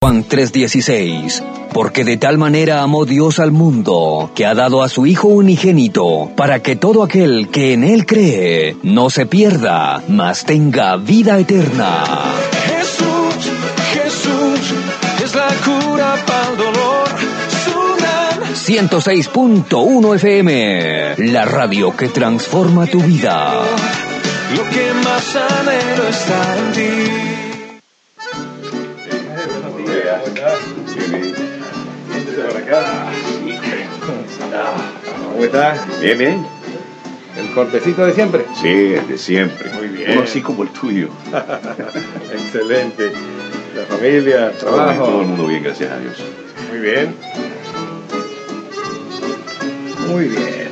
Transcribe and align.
Juan 0.00 0.24
3:16 0.28 1.42
Porque 1.72 2.04
de 2.04 2.16
tal 2.16 2.38
manera 2.38 2.82
amó 2.82 3.04
Dios 3.04 3.40
al 3.40 3.50
mundo, 3.50 4.30
que 4.36 4.46
ha 4.46 4.54
dado 4.54 4.84
a 4.84 4.88
su 4.88 5.06
Hijo 5.06 5.26
unigénito, 5.26 6.30
para 6.36 6.62
que 6.62 6.76
todo 6.76 7.02
aquel 7.02 7.48
que 7.48 7.72
en 7.72 7.82
Él 7.82 8.06
cree 8.06 8.76
no 8.84 9.10
se 9.10 9.26
pierda, 9.26 10.00
mas 10.06 10.44
tenga 10.44 10.96
vida 10.98 11.36
eterna. 11.40 12.04
Jesús, 12.66 13.50
Jesús, 13.92 14.74
es 15.24 15.34
la 15.34 15.48
cura 15.64 16.14
para 16.24 16.50
el 16.50 16.56
dolor. 16.56 17.08
106.1 18.54 20.14
FM, 20.14 21.32
la 21.32 21.44
radio 21.44 21.96
que 21.96 22.08
transforma 22.08 22.86
tu 22.86 23.00
vida. 23.00 23.62
Lo 24.54 24.62
que 24.70 24.92
más 25.02 25.34
anhelo 25.34 26.08
está 26.08 26.56
en 26.56 26.72
ti. 26.72 27.27
¿Cómo 35.30 35.42
estás? 35.44 36.00
Bien, 36.00 36.18
bien. 36.18 36.46
¿El 37.38 37.50
cortecito 37.52 38.04
de 38.04 38.12
siempre? 38.12 38.44
Sí, 38.60 38.94
es 38.94 39.08
de 39.08 39.16
siempre. 39.16 39.70
Muy 39.72 39.88
bien. 39.88 40.10
Uno 40.12 40.22
así 40.22 40.42
como 40.42 40.64
el 40.64 40.68
tuyo. 40.70 41.08
Excelente. 42.32 43.12
La 43.74 43.84
familia, 43.84 44.46
el 44.48 44.52
Todo, 44.58 44.74
trabajo. 44.74 45.04
todo 45.04 45.20
el 45.22 45.26
mundo 45.28 45.46
bien, 45.46 45.62
gracias 45.62 45.90
a 45.92 45.98
Dios. 45.98 46.16
Muy 46.70 46.80
bien. 46.80 47.14
Muy 50.08 50.24
bien. 50.28 50.67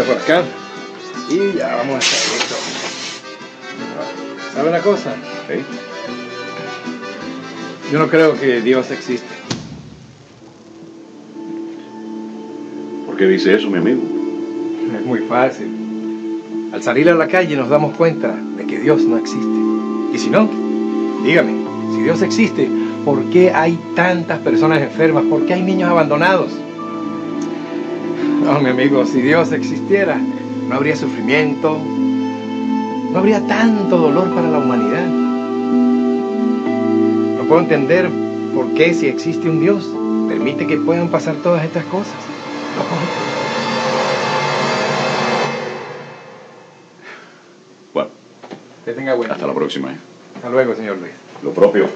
Por 0.00 0.16
acá. 0.16 0.42
Y 1.28 1.58
ya 1.58 1.76
vamos 1.76 1.96
a 1.96 1.98
estar 1.98 2.34
listos. 2.34 2.58
¿Sabe 4.54 4.68
una 4.70 4.80
cosa? 4.80 5.14
¿Sí? 5.48 5.62
Yo 7.92 7.98
no 7.98 8.08
creo 8.08 8.38
que 8.40 8.62
Dios 8.62 8.90
existe. 8.90 9.28
¿Por 13.06 13.16
qué 13.16 13.28
dice 13.28 13.54
eso, 13.54 13.68
mi 13.68 13.78
amigo? 13.78 14.00
Es 14.98 15.04
muy 15.04 15.20
fácil. 15.20 16.70
Al 16.72 16.82
salir 16.82 17.10
a 17.10 17.14
la 17.14 17.28
calle 17.28 17.54
nos 17.54 17.68
damos 17.68 17.94
cuenta 17.96 18.34
de 18.56 18.66
que 18.66 18.78
Dios 18.80 19.02
no 19.02 19.18
existe. 19.18 19.46
Y 20.14 20.18
si 20.18 20.30
no, 20.30 20.48
dígame, 21.22 21.52
si 21.94 22.02
Dios 22.02 22.22
existe, 22.22 22.68
¿por 23.04 23.22
qué 23.26 23.50
hay 23.50 23.78
tantas 23.94 24.38
personas 24.38 24.80
enfermas? 24.80 25.24
¿Por 25.24 25.44
qué 25.44 25.54
hay 25.54 25.62
niños 25.62 25.90
abandonados? 25.90 26.50
No, 28.42 28.60
mi 28.60 28.70
amigo, 28.70 29.06
si 29.06 29.20
Dios 29.20 29.52
existiera, 29.52 30.18
no 30.68 30.74
habría 30.74 30.96
sufrimiento, 30.96 31.78
no 31.78 33.18
habría 33.18 33.46
tanto 33.46 33.96
dolor 33.98 34.34
para 34.34 34.48
la 34.50 34.58
humanidad. 34.58 35.06
No 37.38 37.44
puedo 37.44 37.60
entender 37.60 38.10
por 38.54 38.74
qué 38.74 38.94
si 38.94 39.06
existe 39.06 39.48
un 39.48 39.60
Dios, 39.60 39.88
permite 40.28 40.66
que 40.66 40.76
puedan 40.76 41.08
pasar 41.08 41.36
todas 41.36 41.64
estas 41.64 41.84
cosas. 41.84 42.14
No 42.76 42.82
puedo. 42.84 43.02
Bueno, 47.94 48.10
Que 48.84 48.92
tenga 48.92 49.14
buen 49.14 49.30
hasta 49.30 49.46
la 49.46 49.54
próxima. 49.54 49.92
¿eh? 49.92 49.96
Hasta 50.36 50.50
luego, 50.50 50.74
señor 50.74 50.98
Luis. 50.98 51.12
Lo 51.44 51.52
propio. 51.52 51.86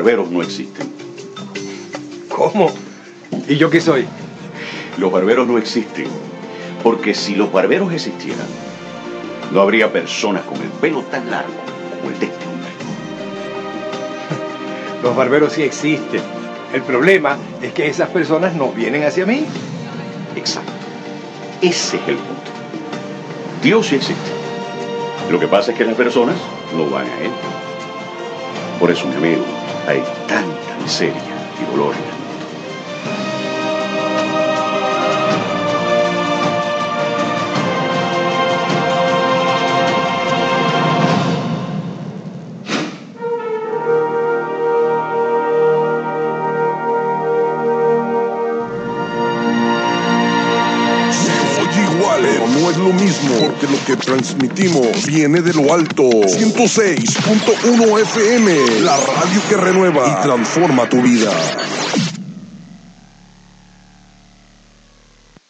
Barberos 0.00 0.30
no 0.30 0.40
existen. 0.40 0.90
¿Cómo? 2.30 2.70
¿Y 3.46 3.56
yo 3.58 3.68
qué 3.68 3.82
soy? 3.82 4.06
Los 4.96 5.12
barberos 5.12 5.46
no 5.46 5.58
existen. 5.58 6.06
Porque 6.82 7.14
si 7.14 7.34
los 7.34 7.52
barberos 7.52 7.92
existieran, 7.92 8.46
no 9.52 9.60
habría 9.60 9.92
personas 9.92 10.44
con 10.44 10.56
el 10.56 10.70
pelo 10.80 11.02
tan 11.02 11.30
largo 11.30 11.52
como 11.90 12.14
el 12.14 12.18
de 12.18 12.26
este 12.26 12.46
hombre. 12.46 12.70
Los 15.02 15.14
barberos 15.14 15.52
sí 15.52 15.64
existen. 15.64 16.22
El 16.72 16.80
problema 16.80 17.36
es 17.60 17.74
que 17.74 17.86
esas 17.86 18.08
personas 18.08 18.54
no 18.54 18.72
vienen 18.72 19.04
hacia 19.04 19.26
mí. 19.26 19.44
Exacto. 20.34 20.72
Ese 21.60 21.98
es 21.98 22.08
el 22.08 22.16
punto. 22.16 22.50
Dios 23.62 23.86
sí 23.86 23.96
existe. 23.96 24.30
Lo 25.30 25.38
que 25.38 25.46
pasa 25.46 25.72
es 25.72 25.76
que 25.78 25.84
las 25.84 25.94
personas 25.94 26.36
no 26.74 26.88
van 26.88 27.06
a 27.06 27.20
Él. 27.20 27.30
Por 28.78 28.90
eso, 28.90 29.06
mi 29.06 29.16
amigo, 29.16 29.44
hay 29.90 30.04
tanta 30.28 30.76
miseria 30.80 31.36
y 31.60 31.64
dolor 31.72 32.09
que 53.90 53.96
transmitimos 53.96 55.04
viene 55.06 55.40
de 55.40 55.52
lo 55.52 55.74
alto. 55.74 56.04
106.1 56.04 58.00
FM, 58.00 58.82
la 58.82 58.96
radio 58.96 59.42
que 59.48 59.56
renueva 59.56 60.06
y 60.06 60.22
transforma 60.22 60.88
tu 60.88 61.02
vida. 61.02 61.32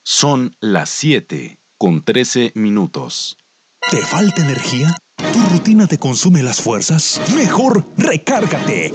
Son 0.03 0.57
las 0.61 0.89
7 0.89 1.59
con 1.77 2.03
13 2.03 2.53
minutos. 2.55 3.37
¿Te 3.91 3.99
falta 3.99 4.41
energía? 4.41 4.97
¿Tu 5.17 5.41
rutina 5.51 5.87
te 5.87 5.99
consume 5.99 6.43
las 6.43 6.63
fuerzas? 6.63 7.21
Mejor 7.35 7.85
recárgate. 7.99 8.95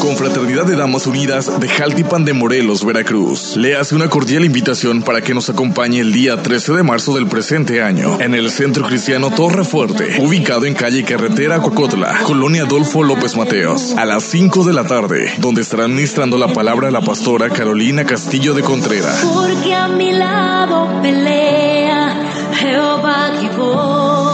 Confraternidad 0.03 0.67
de 0.67 0.77
Damas 0.77 1.07
Unidas 1.07 1.61
de 1.61 1.69
Jaltipan 1.69 2.25
de 2.25 2.33
Morelos, 2.33 2.85
Veracruz. 2.85 3.57
Le 3.57 3.77
hace 3.77 3.95
una 3.95 4.09
cordial 4.09 4.45
invitación 4.45 5.03
para 5.03 5.21
que 5.21 5.33
nos 5.33 5.49
acompañe 5.49 6.01
el 6.01 6.13
día 6.13 6.43
13 6.43 6.75
de 6.75 6.83
marzo 6.83 7.15
del 7.15 7.27
presente 7.29 7.83
año 7.83 8.21
en 8.21 8.35
el 8.35 8.51
Centro 8.51 8.85
Cristiano 8.87 9.31
Torre 9.31 9.65
Fuerte, 9.65 10.21
ubicado 10.21 10.67
en 10.67 10.75
calle 10.75 11.05
Carretera 11.05 11.61
Cocotla, 11.61 12.19
Colonia 12.25 12.65
Adolfo 12.65 13.03
López 13.03 13.37
Mateos, 13.37 13.95
a 13.97 14.05
las 14.05 14.25
5 14.25 14.65
de 14.65 14.73
la 14.73 14.85
tarde, 14.85 15.33
donde 15.39 15.63
estará 15.63 15.85
administrando 15.85 16.37
la 16.37 16.49
palabra 16.49 16.91
la 16.91 17.01
pastora 17.01 17.49
Carolina 17.49 18.05
Castillo 18.05 18.55
de 18.55 18.63
Contreras. 18.63 19.25
Porque 19.25 19.75
a 19.75 19.89
mi 19.89 20.13
lado 20.13 21.01
pelea 21.01 22.51
Jehová 22.55 23.31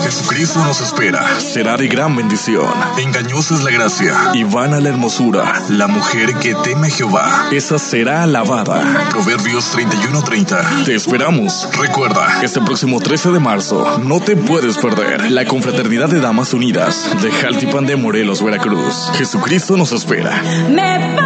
Jesucristo 0.08 0.64
nos 0.64 0.80
espera. 0.80 1.38
Será 1.38 1.76
de 1.76 1.86
gran 1.86 2.16
bendición. 2.16 2.72
Engañosa 2.96 3.56
es 3.56 3.62
la 3.62 3.70
gracia 3.70 4.14
y 4.32 4.42
vana 4.42 4.80
la 4.80 4.88
hermosura. 4.88 5.52
La 5.68 5.86
mujer 5.86 6.32
que 6.36 6.54
teme 6.64 6.86
a 6.86 6.90
Jehová, 6.90 7.48
esa 7.52 7.78
será 7.78 8.22
alabada. 8.22 9.06
Proverbios 9.10 9.70
31:30. 9.70 10.84
Te 10.86 10.94
esperamos. 10.94 11.68
Recuerda, 11.78 12.42
este 12.42 12.62
próximo 12.62 13.00
13 13.00 13.32
de 13.32 13.38
marzo 13.38 13.98
no 13.98 14.18
te 14.18 14.34
puedes 14.34 14.78
perder 14.78 15.30
la 15.30 15.44
confraternidad 15.44 16.08
de 16.08 16.20
Damas 16.20 16.54
Unidas 16.54 17.10
de 17.20 17.30
Jaltipan 17.30 17.84
de 17.84 17.96
Morelos, 17.96 18.42
Veracruz. 18.42 19.10
Jesucristo 19.12 19.76
nos 19.76 19.92
espera. 19.92 20.42
Me 20.70 21.18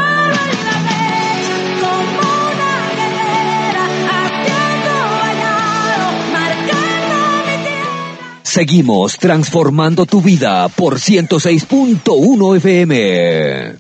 Seguimos 8.53 9.17
transformando 9.17 10.05
tu 10.05 10.21
vida 10.21 10.69
por 10.69 10.99
106.1 10.99 12.57
FM. 12.59 13.77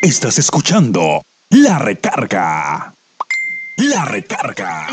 Estás 0.00 0.38
escuchando 0.38 1.24
La 1.50 1.76
Recarga. 1.76 2.94
La 3.78 4.04
Recarga. 4.04 4.86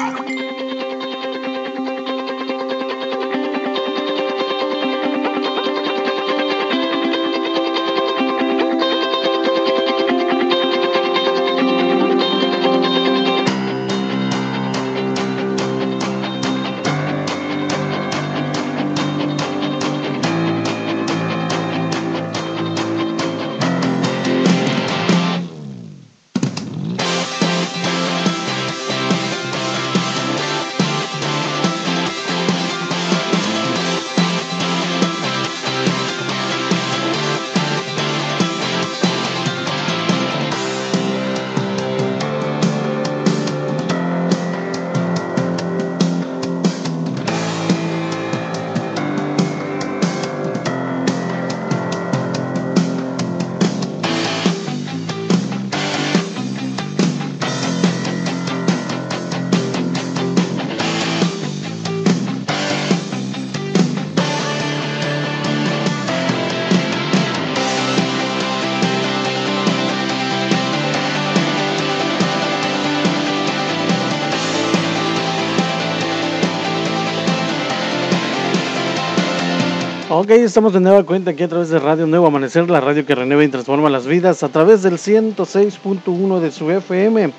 Ok, 80.26 80.32
estamos 80.32 80.74
de 80.74 80.80
nueva 80.80 81.04
cuenta 81.04 81.30
aquí 81.30 81.44
a 81.44 81.48
través 81.48 81.70
de 81.70 81.78
Radio 81.78 82.08
Nuevo 82.08 82.26
Amanecer, 82.26 82.68
la 82.68 82.82
radio 82.82 83.06
que 83.06 83.14
renueva 83.14 83.44
y 83.44 83.48
transforma 83.48 83.92
las 83.92 84.08
vidas 84.08 84.42
a 84.42 84.50
través 84.50 84.82
del 84.82 84.94
106.1 84.94 86.40
de 86.40 86.50
su 86.52 86.72
FM. 86.72 87.32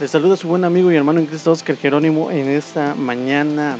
Les 0.00 0.10
saluda 0.10 0.38
su 0.38 0.48
buen 0.48 0.64
amigo 0.64 0.90
y 0.90 0.96
hermano 0.96 1.20
en 1.20 1.26
Cristo 1.26 1.52
Oscar 1.52 1.76
Jerónimo 1.76 2.30
en 2.30 2.48
esta 2.48 2.94
mañana 2.94 3.76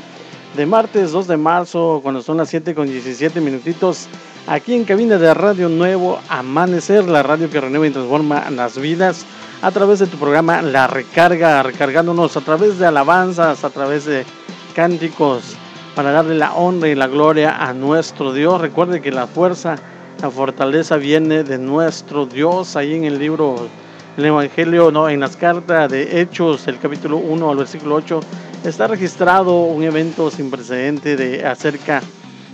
de 0.55 0.67
martes 0.67 1.13
2 1.13 1.29
de 1.29 1.39
marzo, 1.39 2.01
cuando 2.03 2.21
son 2.21 2.37
las 2.37 2.51
7 2.51 2.75
con 2.75 2.89
17 2.89 3.41
minutitos, 3.41 4.07
aquí 4.47 4.75
en 4.75 4.85
cabina 4.85 5.17
de 5.17 5.33
Radio 5.33 5.71
Nuevo 5.71 6.21
Amanecer, 6.29 7.09
la 7.09 7.23
radio 7.23 7.49
que 7.49 7.59
renueva 7.59 7.87
y 7.87 7.91
transforma 7.91 8.51
las 8.51 8.79
vidas 8.79 9.25
a 9.63 9.71
través 9.71 9.99
de 9.99 10.09
tu 10.09 10.19
programa 10.19 10.61
La 10.61 10.89
Recarga, 10.89 11.63
recargándonos 11.63 12.37
a 12.37 12.43
través 12.43 12.79
de 12.79 12.85
alabanzas, 12.85 13.65
a 13.65 13.71
través 13.71 14.05
de 14.05 14.27
cánticos 14.75 15.57
para 15.94 16.12
darle 16.12 16.35
la 16.35 16.55
honra 16.55 16.89
y 16.89 16.94
la 16.94 17.06
gloria 17.06 17.56
a 17.56 17.75
nuestro 17.75 18.33
Dios. 18.33 18.61
Recuerde 18.61 19.00
que 19.00 19.11
la 19.11 19.27
fuerza, 19.27 19.77
la 20.21 20.31
fortaleza 20.31 20.97
viene 20.97 21.44
de 21.44 21.59
nuestro 21.59 22.27
Dios. 22.27 22.77
Ahí 22.77 22.94
en 22.94 23.05
el 23.05 23.19
libro, 23.19 23.69
el 24.17 24.25
Evangelio, 24.25 24.91
no, 24.91 25.09
en 25.09 25.21
las 25.21 25.37
cartas 25.37 25.91
de 25.91 26.21
Hechos, 26.21 26.67
el 26.69 26.79
capítulo 26.79 27.19
1 27.19 27.50
al 27.50 27.56
versículo 27.56 27.97
8, 27.97 28.21
está 28.65 28.87
registrado 28.87 29.62
un 29.65 29.83
evento 29.83 30.31
sin 30.31 30.50
precedente 30.50 31.17
de 31.17 31.44
acerca 31.47 32.00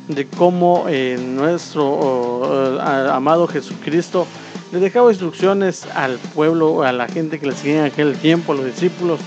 de 0.08 0.26
cómo 0.26 0.86
eh, 0.88 1.18
nuestro 1.20 2.80
amado 2.80 3.46
Jesucristo 3.46 4.26
le 4.72 4.80
dejaba 4.80 5.10
instrucciones 5.10 5.86
al 5.94 6.18
pueblo, 6.34 6.82
a 6.82 6.92
la 6.92 7.08
gente 7.08 7.38
que 7.38 7.46
le 7.46 7.52
seguía 7.52 7.80
en 7.80 7.84
aquel 7.92 8.16
tiempo, 8.16 8.52
a 8.52 8.56
los 8.56 8.64
discípulos, 8.64 9.20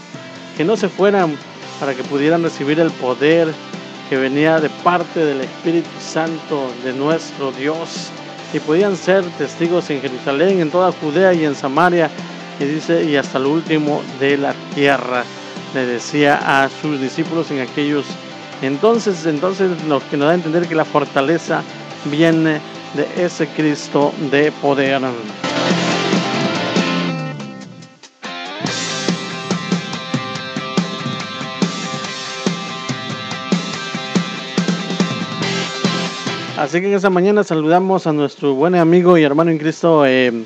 que 0.58 0.64
no 0.64 0.76
se 0.76 0.90
fueran 0.90 1.36
para 1.80 1.94
que 1.96 2.04
pudieran 2.04 2.44
recibir 2.44 2.80
el 2.80 2.92
poder 2.92 3.54
que 4.12 4.18
venía 4.18 4.60
de 4.60 4.70
parte 4.84 5.24
del 5.24 5.40
Espíritu 5.40 5.90
Santo 6.02 6.70
de 6.84 6.92
nuestro 6.92 7.54
Dios 7.54 8.10
y 8.54 8.60
podían 8.60 8.98
ser 8.98 9.24
testigos 9.38 9.90
en 9.90 10.02
Jerusalén, 10.02 10.60
en 10.60 10.70
toda 10.70 10.92
Judea 10.92 11.34
y 11.34 11.46
en 11.46 11.56
Samaria 11.56 12.10
y 12.60 12.66
dice 12.66 13.06
y 13.06 13.16
hasta 13.16 13.38
el 13.38 13.46
último 13.46 14.02
de 14.20 14.36
la 14.36 14.54
tierra 14.76 15.24
le 15.74 15.86
decía 15.86 16.42
a 16.44 16.68
sus 16.82 17.00
discípulos 17.00 17.52
en 17.52 17.62
aquellos 17.62 18.04
entonces 18.62 19.26
entonces 19.26 19.82
lo 19.88 20.02
que 20.10 20.18
nos 20.18 20.26
da 20.26 20.32
a 20.34 20.36
entender 20.36 20.68
que 20.68 20.76
la 20.76 20.84
fortaleza 20.84 21.64
viene 22.04 22.60
de 22.96 23.08
ese 23.26 23.48
Cristo 23.48 24.14
de 24.30 24.52
poder. 24.52 25.00
Así 36.62 36.80
que 36.80 36.88
en 36.90 36.94
esta 36.94 37.10
mañana 37.10 37.44
saludamos 37.44 38.06
a 38.06 38.14
nuestro 38.14 38.54
buen 38.54 38.76
amigo 38.76 39.18
y 39.18 39.24
hermano 39.24 39.50
en 39.50 39.58
Cristo, 39.58 40.06
eh, 40.06 40.46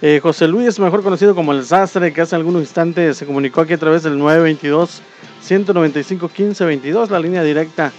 eh, 0.00 0.18
José 0.22 0.48
Luis, 0.48 0.78
mejor 0.78 1.02
conocido 1.02 1.34
como 1.34 1.52
el 1.52 1.66
Sastre, 1.66 2.14
que 2.14 2.22
hace 2.22 2.34
algunos 2.34 2.62
instantes 2.62 3.18
se 3.18 3.26
comunicó 3.26 3.60
aquí 3.60 3.74
a 3.74 3.78
través 3.78 4.04
del 4.04 4.18
922-195-1522, 4.20 7.10
la 7.10 7.20
línea 7.20 7.42
directa 7.42 7.92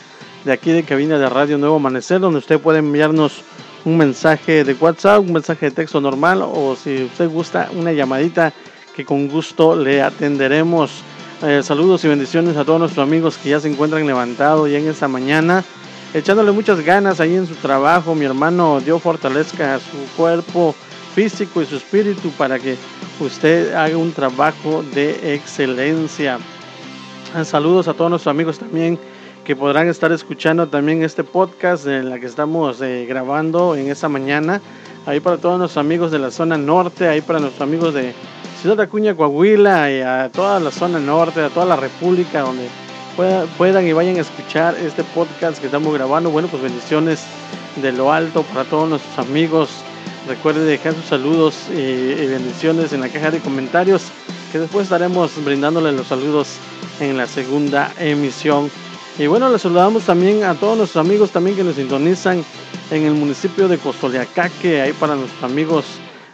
de 0.44 0.54
aquí 0.54 0.72
de 0.72 0.82
cabina 0.82 1.20
de 1.20 1.30
Radio 1.30 1.60
Nuevo 1.60 1.76
Amanecer, 1.76 2.20
donde 2.20 2.40
usted 2.40 2.60
puede 2.60 2.80
enviarnos 2.80 3.44
un 3.86 3.96
mensaje 3.96 4.64
de 4.64 4.74
WhatsApp, 4.74 5.20
un 5.20 5.34
mensaje 5.34 5.68
de 5.68 5.72
texto 5.72 6.02
normal 6.02 6.42
o 6.42 6.76
si 6.76 7.04
usted 7.04 7.30
gusta 7.30 7.70
una 7.76 7.94
llamadita 7.94 8.54
que 8.96 9.06
con 9.06 9.28
gusto 9.28 9.76
le 9.76 10.02
atenderemos. 10.02 11.04
Eh, 11.44 11.62
saludos 11.62 12.04
y 12.06 12.08
bendiciones 12.08 12.58
a 12.58 12.66
todos 12.66 12.80
nuestros 12.80 13.08
amigos 13.08 13.38
que 13.38 13.50
ya 13.50 13.60
se 13.60 13.70
encuentran 13.70 14.08
levantados 14.08 14.68
ya 14.68 14.80
en 14.80 14.88
esta 14.88 15.08
mañana 15.08 15.64
echándole 16.16 16.54
muchas 16.54 16.80
ganas 16.80 17.20
ahí 17.20 17.36
en 17.36 17.46
su 17.46 17.56
trabajo. 17.56 18.16
Mi 18.16 18.24
hermano 18.24 18.80
Dios 18.80 19.02
fortalezca 19.02 19.80
su 19.80 19.98
cuerpo 20.16 20.74
físico 21.14 21.62
y 21.62 21.66
su 21.66 21.76
espíritu 21.76 22.30
para 22.32 22.58
que 22.58 22.78
usted 23.20 23.74
haga 23.74 23.98
un 23.98 24.14
trabajo 24.14 24.82
de 24.94 25.36
excelencia. 25.36 26.40
Saludos 27.44 27.90
a 27.90 27.94
todos 27.94 28.10
nuestros 28.10 28.32
amigos 28.32 28.58
también 28.58 28.98
que 29.44 29.58
podrán 29.58 29.90
estar 29.90 30.12
escuchando 30.14 30.68
también 30.68 31.04
este 31.04 31.24
podcast 31.26 31.86
en 31.86 32.10
la 32.10 32.18
que 32.18 32.28
estamos 32.28 32.82
eh, 32.82 33.06
grabando 33.08 33.76
en 33.76 33.90
esta 33.90 34.08
mañana. 34.08 34.62
Ahí 35.06 35.20
para 35.20 35.38
todos 35.38 35.60
nuestros 35.60 35.84
amigos 35.84 36.12
de 36.12 36.20
la 36.20 36.32
zona 36.32 36.58
norte, 36.58 37.10
ahí 37.10 37.20
para 37.20 37.40
nuestros 37.40 37.62
amigos 37.62 37.94
de 37.94 38.14
Ciudad 38.62 38.80
Acuña, 38.80 39.16
Coahuila, 39.16 39.92
y 39.92 40.02
a 40.02 40.32
toda 40.34 40.60
la 40.62 40.72
zona 40.72 40.98
norte, 40.98 41.42
a 41.42 41.50
toda 41.50 41.66
la 41.66 41.76
República, 41.76 42.42
donde 42.42 42.70
puedan 43.16 43.88
y 43.88 43.94
vayan 43.94 44.18
a 44.18 44.22
escuchar 44.22 44.76
este 44.76 45.04
podcast 45.04 45.60
que 45.60 45.68
estamos 45.68 45.94
grabando. 45.94 46.30
Bueno, 46.30 46.48
pues 46.48 46.62
bendiciones 46.62 47.24
de 47.82 47.92
lo 47.92 48.12
alto 48.12 48.44
para 48.44 48.64
todos 48.66 48.90
nuestros 48.90 49.18
amigos 49.20 49.70
Recuerde 50.28 50.66
dejar 50.66 50.96
sus 50.96 51.06
saludos 51.06 51.56
y, 51.70 52.26
bendiciones 52.26 52.94
en 52.94 53.02
la 53.02 53.10
caja 53.10 53.30
de 53.30 53.40
comentarios, 53.40 54.06
que 54.52 54.58
después 54.58 54.86
estaremos 54.86 55.32
brindándole 55.46 55.92
los 55.92 56.08
saludos 56.08 56.58
en 57.00 57.16
la 57.16 57.28
segunda 57.28 57.94
emisión. 58.00 58.72
Y 59.20 59.28
bueno, 59.28 59.52
les 59.52 59.62
saludamos 59.62 60.04
también 60.04 60.44
a 60.44 60.56
todos 60.56 60.80
nuestros 60.80 61.06
amigos 61.06 61.30
también 61.30 61.56
que 61.56 61.64
nos 61.64 61.76
sintonizan 61.76 62.44
en 62.90 63.04
el 63.04 63.14
municipio 63.14 63.68
de 63.68 63.78
Cozoleacaque, 63.78 64.82
ahí 64.82 64.94
para 64.94 65.16
nuestros 65.16 65.44
amigos 65.44 65.86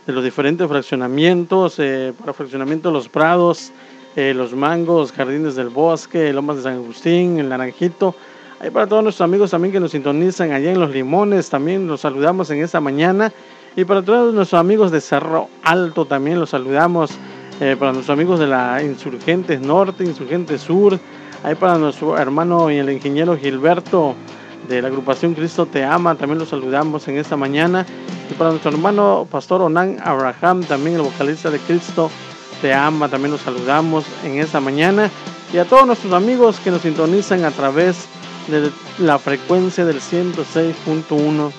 de 0.08 0.14
los 0.14 0.24
diferentes 0.24 0.66
fraccionamientos, 0.70 1.76
eh, 1.80 2.14
para 2.18 2.32
fraccionamiento 2.32 2.90
de 2.90 2.94
los 2.94 3.10
Prados, 3.10 3.72
eh, 4.16 4.34
los 4.34 4.54
Mangos, 4.54 5.12
Jardines 5.12 5.56
del 5.56 5.70
Bosque, 5.70 6.34
Lomas 6.34 6.58
de 6.58 6.64
San 6.64 6.74
Agustín, 6.74 7.40
el 7.40 7.50
Naranjito. 7.50 8.16
Ahí 8.60 8.70
para 8.70 8.88
todos 8.88 9.04
nuestros 9.04 9.26
amigos 9.26 9.52
también 9.52 9.72
que 9.72 9.80
nos 9.80 9.92
sintonizan 9.92 10.52
allá 10.52 10.72
en 10.72 10.80
Los 10.80 10.92
Limones, 10.92 11.50
también 11.50 11.88
los 11.88 12.02
saludamos 12.02 12.50
en 12.52 12.64
esta 12.64 12.80
mañana. 12.80 13.32
Y 13.76 13.86
para 13.86 14.02
todos 14.02 14.34
nuestros 14.34 14.60
amigos 14.60 14.92
de 14.92 15.02
Cerro 15.02 15.48
Alto 15.64 16.06
también 16.06 16.40
los 16.40 16.50
saludamos. 16.50 17.12
Eh, 17.62 17.76
para 17.78 17.94
nuestros 17.94 18.14
amigos 18.14 18.40
de 18.40 18.48
la 18.48 18.82
Insurgentes 18.84 19.62
Norte, 19.62 20.04
Insurgentes 20.04 20.62
Sur. 20.62 21.00
Ahí 21.44 21.56
para 21.56 21.78
nuestro 21.78 22.18
hermano 22.18 22.72
y 22.72 22.78
el 22.78 22.90
ingeniero 22.90 23.38
Gilberto 23.38 24.16
de 24.68 24.82
la 24.82 24.88
agrupación 24.88 25.34
Cristo 25.34 25.66
Te 25.66 25.84
Ama, 25.84 26.16
también 26.16 26.40
los 26.40 26.50
saludamos 26.50 27.08
en 27.08 27.18
esta 27.18 27.38
mañana. 27.38 27.86
Y 28.30 28.34
para 28.34 28.50
nuestro 28.50 28.72
hermano 28.72 29.28
Pastor 29.30 29.62
Onan 29.62 29.98
Abraham, 30.04 30.64
también 30.64 30.96
el 30.96 31.04
vocalista 31.04 31.50
de 31.50 31.60
Cristo 31.60 32.10
Te 32.62 32.74
Ama, 32.74 33.10
también 33.10 33.32
los 33.32 33.42
saludamos 33.42 34.06
en 34.24 34.40
esta 34.40 34.60
mañana. 34.60 35.10
Y 35.52 35.58
a 35.58 35.66
todos 35.66 35.88
nuestros 35.88 36.14
amigos 36.14 36.60
que 36.60 36.72
nos 36.72 36.82
sintonizan 36.82 37.44
a 37.44 37.52
través 37.52 38.06
de 38.48 38.72
la 39.00 39.18
frecuencia 39.20 39.84
del 39.86 40.00
106.1 40.00 41.52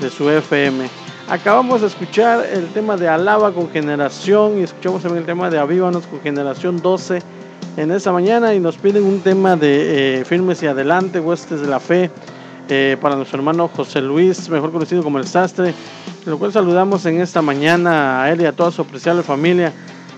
de 0.00 0.10
su 0.10 0.28
FM. 0.28 0.88
Acabamos 1.28 1.80
de 1.80 1.86
escuchar 1.86 2.44
el 2.44 2.66
tema 2.72 2.96
de 2.96 3.08
Alaba 3.08 3.52
con 3.52 3.70
Generación 3.70 4.58
y 4.58 4.62
escuchamos 4.62 5.02
también 5.02 5.22
el 5.22 5.26
tema 5.26 5.48
de 5.48 5.58
Avívanos 5.58 6.06
con 6.06 6.20
Generación 6.20 6.82
12 6.82 7.22
en 7.76 7.90
esta 7.92 8.12
mañana 8.12 8.52
y 8.54 8.60
nos 8.60 8.76
piden 8.76 9.04
un 9.04 9.20
tema 9.20 9.56
de 9.56 10.20
eh, 10.20 10.24
Firmes 10.24 10.62
y 10.62 10.66
Adelante, 10.66 11.20
Huestes 11.20 11.60
de 11.60 11.68
la 11.68 11.80
Fe, 11.80 12.10
eh, 12.68 12.96
para 13.00 13.16
nuestro 13.16 13.38
hermano 13.38 13.68
José 13.68 14.00
Luis, 14.00 14.48
mejor 14.48 14.72
conocido 14.72 15.02
como 15.02 15.18
el 15.18 15.26
Sastre, 15.26 15.74
lo 16.26 16.38
cual 16.38 16.52
saludamos 16.52 17.06
en 17.06 17.20
esta 17.20 17.42
mañana 17.42 18.22
a 18.22 18.30
él 18.30 18.40
y 18.40 18.46
a 18.46 18.52
toda 18.52 18.70
su 18.70 18.82
apreciable 18.82 19.22
familia. 19.22 19.72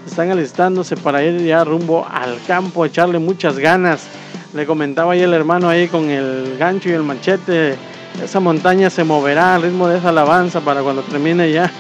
Están 0.07 0.31
alistándose 0.31 0.97
para 0.97 1.23
ir 1.23 1.41
ya 1.43 1.65
rumbo 1.65 2.07
al 2.11 2.39
campo, 2.47 2.85
echarle 2.85 3.19
muchas 3.19 3.59
ganas. 3.59 4.07
Le 4.53 4.67
comentaba 4.67 5.13
ahí 5.13 5.21
el 5.21 5.33
hermano 5.33 5.69
ahí 5.69 5.89
con 5.89 6.11
el 6.11 6.57
gancho 6.59 6.89
y 6.89 6.93
el 6.93 7.03
machete 7.03 7.77
esa 8.23 8.41
montaña 8.41 8.91
se 8.91 9.05
moverá 9.05 9.55
al 9.55 9.63
ritmo 9.63 9.89
de 9.89 9.99
esa 9.99 10.11
alabanza 10.11 10.61
para 10.61 10.83
cuando 10.83 11.03
termine 11.03 11.51
ya 11.51 11.71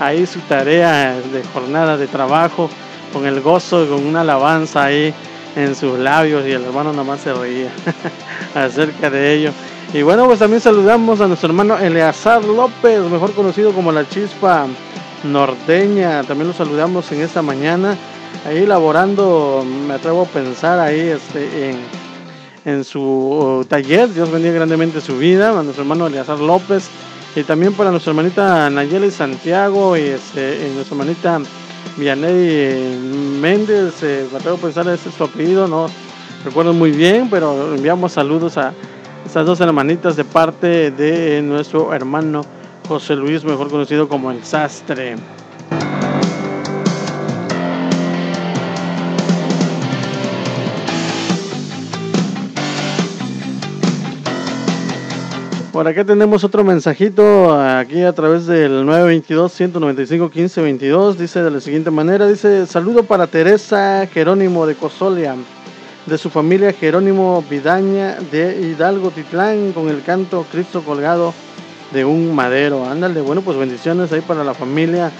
ahí 0.00 0.26
su 0.26 0.40
tarea 0.40 1.14
de 1.14 1.44
jornada 1.52 1.96
de 1.96 2.06
trabajo, 2.06 2.70
con 3.12 3.26
el 3.26 3.40
gozo, 3.40 3.86
con 3.88 4.06
una 4.06 4.22
alabanza 4.22 4.84
ahí 4.84 5.12
en 5.54 5.76
sus 5.76 5.98
labios 5.98 6.46
y 6.46 6.52
el 6.52 6.64
hermano 6.64 6.92
nada 6.92 7.04
más 7.04 7.20
se 7.20 7.32
reía 7.34 7.70
acerca 8.54 9.10
de 9.10 9.34
ello. 9.34 9.52
Y 9.92 10.02
bueno, 10.02 10.24
pues 10.26 10.38
también 10.38 10.60
saludamos 10.60 11.20
a 11.20 11.28
nuestro 11.28 11.50
hermano 11.50 11.78
Eleazar 11.78 12.42
López, 12.42 13.00
mejor 13.02 13.32
conocido 13.34 13.72
como 13.72 13.92
la 13.92 14.08
chispa 14.08 14.66
norteña. 15.24 16.22
También 16.24 16.48
lo 16.48 16.54
saludamos 16.54 17.10
en 17.12 17.20
esta 17.20 17.42
mañana, 17.42 17.96
ahí 18.46 18.66
laborando, 18.66 19.64
me 19.86 19.94
atrevo 19.94 20.22
a 20.22 20.26
pensar 20.26 20.78
ahí 20.78 21.00
este, 21.00 21.70
en 21.70 22.02
en 22.64 22.84
su 22.84 23.00
uh, 23.00 23.64
taller. 23.64 24.12
Dios 24.12 24.30
bendiga 24.30 24.54
grandemente 24.54 25.00
su 25.00 25.18
vida. 25.18 25.58
A 25.58 25.62
nuestro 25.62 25.82
hermano 25.82 26.06
Eleazar 26.06 26.38
López. 26.38 26.88
Y 27.34 27.42
también 27.44 27.72
para 27.72 27.90
nuestra 27.90 28.10
hermanita 28.10 28.68
Nayeli 28.68 29.10
Santiago 29.10 29.96
y, 29.96 30.02
este, 30.02 30.70
nuestra 30.74 30.94
hermanita 30.96 31.40
Vianey 31.96 32.98
Méndez. 33.40 34.02
Eh, 34.02 34.26
a 34.34 34.56
pensar, 34.56 34.86
ese 34.88 35.08
es 35.08 35.14
su 35.14 35.24
apellido, 35.24 35.66
no 35.66 35.86
recuerdo 36.44 36.74
muy 36.74 36.90
bien, 36.90 37.28
pero 37.30 37.74
enviamos 37.74 38.12
saludos 38.12 38.58
a 38.58 38.74
estas 39.24 39.46
dos 39.46 39.60
hermanitas 39.60 40.16
de 40.16 40.24
parte 40.24 40.90
de 40.90 41.40
nuestro 41.40 41.94
hermano 41.94 42.44
José 42.88 43.16
Luis, 43.16 43.44
mejor 43.44 43.70
conocido 43.70 44.08
como 44.08 44.30
el 44.30 44.42
Sastre. 44.44 45.16
Por 55.72 55.88
acá 55.88 56.04
tenemos 56.04 56.44
otro 56.44 56.62
mensajito 56.64 57.58
aquí 57.58 58.02
a 58.02 58.12
través 58.12 58.44
del 58.46 58.84
922-195-1522. 58.84 61.14
Dice 61.14 61.42
de 61.42 61.50
la 61.50 61.62
siguiente 61.62 61.90
manera, 61.90 62.28
dice, 62.28 62.66
saludo 62.66 63.04
para 63.04 63.26
Teresa 63.26 64.06
Jerónimo 64.12 64.66
de 64.66 64.74
Cosolia, 64.74 65.34
de 66.04 66.18
su 66.18 66.28
familia 66.28 66.74
Jerónimo 66.74 67.42
Vidaña 67.48 68.18
de 68.30 68.60
Hidalgo 68.60 69.12
Titlán, 69.12 69.72
con 69.72 69.88
el 69.88 70.02
canto 70.02 70.44
Cristo 70.52 70.82
colgado 70.82 71.32
de 71.92 72.04
un 72.04 72.34
madero. 72.34 72.86
Ándale, 72.86 73.20
bueno, 73.20 73.42
pues 73.42 73.56
bendiciones 73.56 74.12
ahí 74.12 74.20
para 74.20 74.44
la 74.44 74.54
familia 74.54 75.10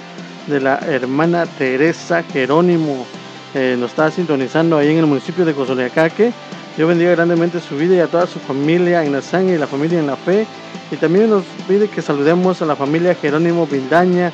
de 0.47 0.61
la 0.61 0.79
hermana 0.79 1.47
Teresa 1.47 2.23
Jerónimo. 2.23 3.07
Eh, 3.55 3.77
nos 3.79 3.91
está 3.91 4.11
sintonizando 4.11 4.79
ahí 4.79 4.91
en 4.91 4.99
el 4.99 5.07
municipio 5.07 5.45
de 5.45 5.55
Cosoleacaque. 5.55 6.33
Dios 6.77 6.89
bendiga 6.89 7.11
grandemente 7.11 7.61
su 7.61 7.77
vida 7.77 7.95
y 7.95 8.01
a 8.01 8.07
toda 8.07 8.27
su 8.27 8.39
familia 8.39 9.05
en 9.05 9.13
la 9.13 9.21
sangre 9.21 9.57
y 9.57 9.59
la 9.59 9.67
familia 9.67 9.99
en 9.99 10.07
la 10.07 10.17
fe. 10.17 10.47
Y 10.91 10.97
también 10.97 11.29
nos 11.29 11.45
pide 11.69 11.89
que 11.89 12.01
saludemos 12.01 12.63
a 12.63 12.67
la 12.67 12.77
familia 12.77 13.15
Jerónimo 13.15 13.67
Vindaña 13.67 14.33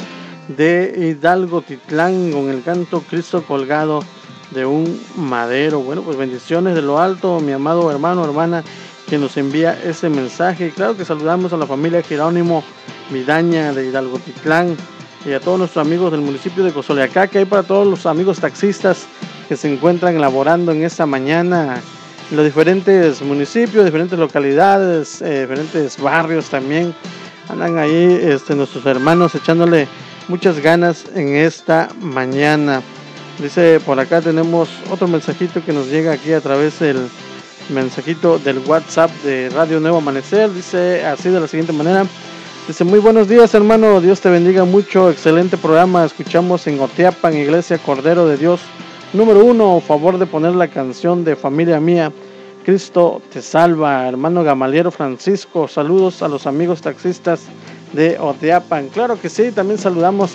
de 0.48 0.94
Hidalgo 0.96 1.62
Titlán 1.62 2.30
con 2.32 2.48
el 2.48 2.62
canto 2.62 3.02
Cristo 3.02 3.42
colgado 3.42 4.00
de 4.52 4.64
un 4.64 5.00
madero. 5.16 5.80
Bueno, 5.80 6.02
pues 6.02 6.16
bendiciones 6.16 6.74
de 6.74 6.82
lo 6.82 6.98
alto, 7.00 7.40
mi 7.40 7.52
amado 7.52 7.90
hermano, 7.90 8.24
hermana, 8.24 8.62
que 9.08 9.18
nos 9.18 9.36
envía 9.36 9.78
ese 9.82 10.08
mensaje. 10.08 10.70
Claro 10.70 10.96
que 10.96 11.04
saludamos 11.04 11.52
a 11.52 11.56
la 11.56 11.66
familia 11.66 12.02
Jerónimo 12.02 12.62
Vidaña 13.10 13.72
de 13.72 13.86
Hidalgo 13.86 14.18
Titlán 14.18 14.76
y 15.24 15.32
a 15.32 15.40
todos 15.40 15.58
nuestros 15.58 15.84
amigos 15.84 16.12
del 16.12 16.20
municipio 16.20 16.62
de 16.62 16.72
Cozoleacaque 16.72 17.40
y 17.40 17.44
para 17.44 17.62
todos 17.62 17.86
los 17.86 18.06
amigos 18.06 18.38
taxistas 18.40 19.06
que 19.48 19.56
se 19.56 19.72
encuentran 19.72 20.20
laborando 20.20 20.72
en 20.72 20.84
esta 20.84 21.06
mañana 21.06 21.80
los 22.30 22.44
diferentes 22.44 23.22
municipios, 23.22 23.84
diferentes 23.84 24.18
localidades, 24.18 25.22
eh, 25.22 25.42
diferentes 25.42 26.00
barrios 26.00 26.50
también. 26.50 26.94
Andan 27.48 27.78
ahí 27.78 28.18
este, 28.22 28.54
nuestros 28.54 28.84
hermanos 28.84 29.34
echándole 29.34 29.88
muchas 30.28 30.60
ganas 30.60 31.06
en 31.14 31.34
esta 31.34 31.88
mañana. 32.00 32.82
Dice 33.38 33.80
por 33.80 33.98
acá 33.98 34.20
tenemos 34.20 34.68
otro 34.90 35.08
mensajito 35.08 35.64
que 35.64 35.72
nos 35.72 35.86
llega 35.86 36.12
aquí 36.12 36.32
a 36.32 36.40
través 36.42 36.78
del 36.80 37.08
mensajito 37.70 38.38
del 38.38 38.58
WhatsApp 38.58 39.10
de 39.22 39.50
Radio 39.50 39.80
Nuevo 39.80 39.98
Amanecer. 39.98 40.52
Dice 40.52 41.04
así 41.04 41.28
de 41.30 41.40
la 41.40 41.48
siguiente 41.48 41.72
manera. 41.72 42.06
Dice 42.66 42.84
muy 42.84 42.98
buenos 42.98 43.28
días 43.28 43.54
hermano, 43.54 44.00
Dios 44.00 44.20
te 44.20 44.28
bendiga 44.28 44.64
mucho, 44.64 45.10
excelente 45.10 45.56
programa. 45.56 46.04
Escuchamos 46.04 46.66
en 46.66 46.80
Oteapan, 46.80 47.36
Iglesia 47.36 47.78
Cordero 47.78 48.26
de 48.26 48.36
Dios 48.36 48.60
Número 49.14 49.42
uno, 49.42 49.80
favor 49.80 50.18
de 50.18 50.26
poner 50.26 50.54
la 50.54 50.68
canción 50.68 51.24
de 51.24 51.34
Familia 51.34 51.80
Mía. 51.80 52.12
Cristo 52.66 53.22
te 53.32 53.40
salva, 53.40 54.06
hermano 54.06 54.44
Gamaliero 54.44 54.90
Francisco. 54.90 55.66
Saludos 55.66 56.22
a 56.22 56.28
los 56.28 56.46
amigos 56.46 56.82
taxistas 56.82 57.40
de 57.94 58.18
Oteapan. 58.18 58.90
Claro 58.90 59.18
que 59.18 59.30
sí, 59.30 59.50
también 59.50 59.78
saludamos 59.78 60.32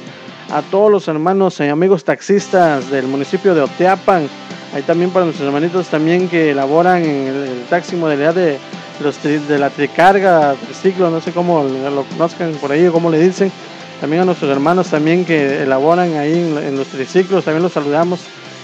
a 0.54 0.62
todos 0.62 0.92
los 0.92 1.08
hermanos 1.08 1.60
y 1.60 1.64
amigos 1.64 2.04
taxistas 2.04 2.92
del 2.92 3.08
municipio 3.08 3.56
de 3.56 3.62
Oteapan. 3.62 4.30
Hay 4.76 4.84
también 4.84 5.10
para 5.10 5.26
nuestros 5.26 5.48
hermanitos 5.48 5.88
también 5.88 6.30
que 6.30 6.52
elaboran 6.52 7.04
en 7.04 7.28
el, 7.28 7.64
taxi 7.72 7.96
modalidad 7.96 8.36
de, 8.36 8.60
los 9.02 9.22
de 9.24 9.58
la 9.58 9.72
tricarga, 9.72 10.54
triciclo, 10.54 11.10
no 11.10 11.22
sé 11.22 11.32
cómo 11.32 11.64
lo 11.64 12.04
conozcan 12.04 12.52
por 12.62 12.72
ahí, 12.72 12.88
cómo 12.92 13.10
le 13.10 13.20
dicen. 13.20 13.52
También 14.00 14.22
a 14.22 14.26
nuestros 14.26 14.52
hermanos 14.52 14.90
también 14.90 15.26
que 15.26 15.64
elaboran 15.64 16.18
ahí 16.18 16.34
en, 16.34 16.58
en 16.60 16.78
los 16.78 16.88
triciclos, 16.88 17.46
también 17.46 17.64
los 17.64 17.74
saludamos 17.74 18.20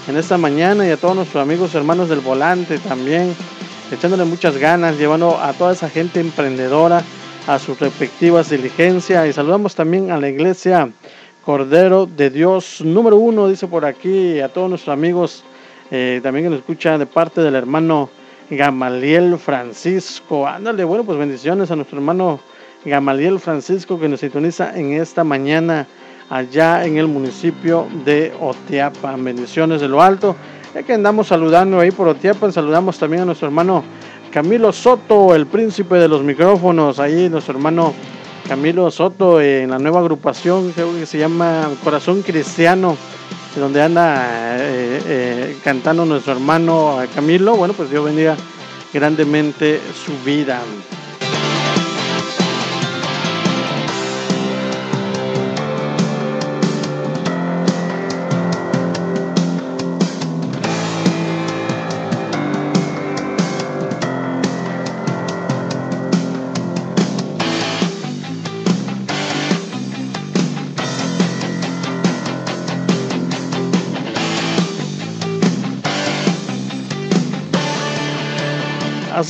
en 0.08 0.15
esta 0.15 0.38
mañana 0.38 0.86
y 0.86 0.91
a 0.91 0.98
todos 0.98 1.15
nuestros 1.15 1.41
amigos 1.41 1.74
hermanos 1.74 2.08
del 2.08 2.19
volante 2.19 2.77
también, 2.77 3.36
echándole 3.91 4.25
muchas 4.25 4.58
ganas, 4.58 4.98
llevando 4.98 5.39
a 5.39 5.53
toda 5.53 5.74
esa 5.74 5.89
gente 5.89 6.19
emprendedora 6.19 7.01
a 7.48 7.58
sus 7.58 7.79
respectivas 7.79 8.51
diligencias 8.51 9.27
y 9.27 9.34
saludamos 9.34 9.74
también 9.74 10.12
a 10.12 10.19
la 10.19 10.29
iglesia 10.29 10.89
Cordero 11.46 12.05
de 12.05 12.29
Dios 12.29 12.81
número 12.81 13.17
uno, 13.17 13.48
dice 13.48 13.67
por 13.67 13.86
aquí, 13.86 14.39
a 14.39 14.50
todos 14.50 14.69
nuestros 14.69 14.93
amigos 14.93 15.43
eh, 15.91 16.19
también 16.22 16.46
que 16.46 16.50
nos 16.51 16.60
escuchan 16.60 17.00
de 17.00 17.05
parte 17.05 17.41
del 17.41 17.55
hermano 17.55 18.10
Gamaliel 18.50 19.38
Francisco. 19.38 20.48
Ándale, 20.48 20.84
bueno, 20.84 21.03
pues 21.03 21.17
bendiciones 21.17 21.72
a 21.72 21.75
nuestro 21.75 21.98
hermano 21.98 22.39
Gamaliel 22.86 23.39
Francisco 23.39 24.00
que 24.00 24.08
nos 24.08 24.19
sintoniza 24.19 24.77
en 24.77 24.93
esta 24.93 25.24
mañana 25.24 25.88
allá 26.29 26.86
en 26.86 26.98
el 26.98 27.08
municipio 27.08 27.88
de 28.05 28.34
Otiapan. 28.39 29.24
Bendiciones 29.24 29.81
de 29.81 29.88
lo 29.88 30.01
alto. 30.01 30.36
Ya 30.75 30.84
que 30.84 30.93
andamos 30.93 31.27
saludando 31.27 31.79
ahí 31.79 31.91
por 31.91 32.08
Otiapan, 32.08 32.53
saludamos 32.53 33.00
también 33.00 33.24
a 33.24 33.25
nuestro 33.25 33.48
hermano 33.48 33.84
Camilo 34.31 34.72
Soto, 34.72 35.34
el 35.34 35.48
príncipe 35.48 35.96
de 35.96 36.08
los 36.08 36.22
micrófonos. 36.22 37.00
Ahí 37.00 37.29
nuestro 37.29 37.55
hermano 37.55 37.93
Camilo 38.48 38.89
Soto 38.91 39.41
en 39.41 39.69
la 39.69 39.79
nueva 39.79 40.00
agrupación 40.00 40.74
que 40.74 41.05
se 41.05 41.17
llama 41.17 41.69
Corazón 41.84 42.22
Cristiano, 42.22 42.98
donde 43.55 43.81
anda 43.81 44.58
eh, 44.58 45.01
eh, 45.05 45.58
cantando 45.63 46.05
nuestro 46.05 46.34
hermano 46.34 47.00
Camilo. 47.13 47.55
Bueno, 47.55 47.74
pues 47.74 47.89
Dios 47.89 48.05
bendiga 48.05 48.36
grandemente 48.93 49.79
su 50.05 50.13
vida. 50.24 50.62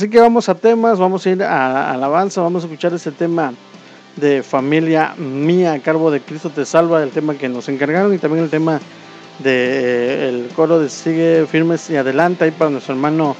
Así 0.00 0.08
que 0.08 0.18
vamos 0.18 0.48
a 0.48 0.54
temas, 0.54 0.98
vamos 0.98 1.26
a 1.26 1.30
ir 1.30 1.42
a, 1.42 1.92
alabanza, 1.92 2.40
vamos 2.40 2.62
a 2.62 2.66
escuchar 2.66 2.94
este 2.94 3.12
tema 3.12 3.52
de 4.16 4.42
familia 4.42 5.14
mía, 5.18 5.74
a 5.74 5.78
cargo 5.78 6.10
de 6.10 6.22
Cristo 6.22 6.48
te 6.48 6.64
salva, 6.64 7.02
el 7.02 7.10
tema 7.10 7.34
que 7.34 7.50
nos 7.50 7.68
encargaron 7.68 8.14
y 8.14 8.16
también 8.16 8.44
el 8.44 8.48
tema 8.48 8.80
de 9.40 10.30
eh, 10.30 10.48
coro 10.56 10.78
de 10.78 10.88
Sigue 10.88 11.44
firmes 11.46 11.90
y 11.90 11.96
adelante 11.96 12.44
ahí 12.44 12.50
para 12.50 12.70
nuestro 12.70 12.94
hermano 12.94 13.36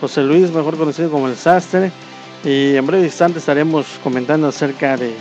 José 0.00 0.24
Luis, 0.24 0.50
mejor 0.50 0.76
conocido 0.76 1.08
como 1.08 1.28
el 1.28 1.36
Sastre. 1.36 1.92
Y 2.42 2.74
en 2.74 2.84
breve 2.84 3.04
instante 3.04 3.38
estaremos 3.38 3.86
comentando 4.02 4.48
acerca 4.48 4.96
de 4.96 5.14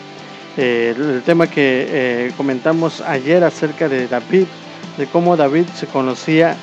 eh, 0.57 0.95
el 0.97 1.21
tema 1.21 1.45
que 1.45 1.85
eh, 1.89 2.31
comentamos 2.35 3.01
ayer 3.01 3.43
acerca 3.43 3.87
de 3.87 4.07
David, 4.07 4.47
de 4.97 5.05
cómo 5.05 5.37
David 5.37 5.67
se 5.75 5.85
conocía 5.85 6.55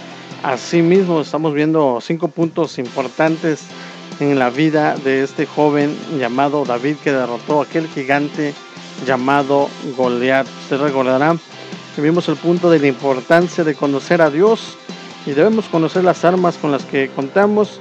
a 0.43 0.57
sí 0.57 0.83
mismo. 0.83 1.21
Estamos 1.21 1.55
viendo 1.55 2.01
cinco 2.01 2.27
puntos 2.27 2.81
importantes 2.81 3.69
en 4.21 4.39
la 4.39 4.51
vida 4.51 4.97
de 4.97 5.23
este 5.23 5.47
joven 5.47 5.97
llamado 6.19 6.65
David 6.65 6.97
que 7.03 7.13
derrotó 7.13 7.61
a 7.61 7.65
aquel 7.65 7.89
gigante 7.89 8.55
llamado 9.07 9.69
Goliat. 9.97 10.47
Se 10.69 10.77
recordará 10.77 11.37
que 11.95 12.03
vimos 12.03 12.29
el 12.29 12.37
punto 12.37 12.71
de 12.71 12.79
la 12.79 12.89
importancia 12.89 13.65
de 13.65 13.75
conocer 13.75 14.21
a 14.23 14.31
Dios 14.31 14.77
y 15.27 15.33
debemos 15.33 15.67
conocer 15.67 16.05
las 16.05 16.25
armas 16.25 16.57
con 16.57 16.73
las 16.73 16.85
que 16.85 17.09
contamos. 17.09 17.81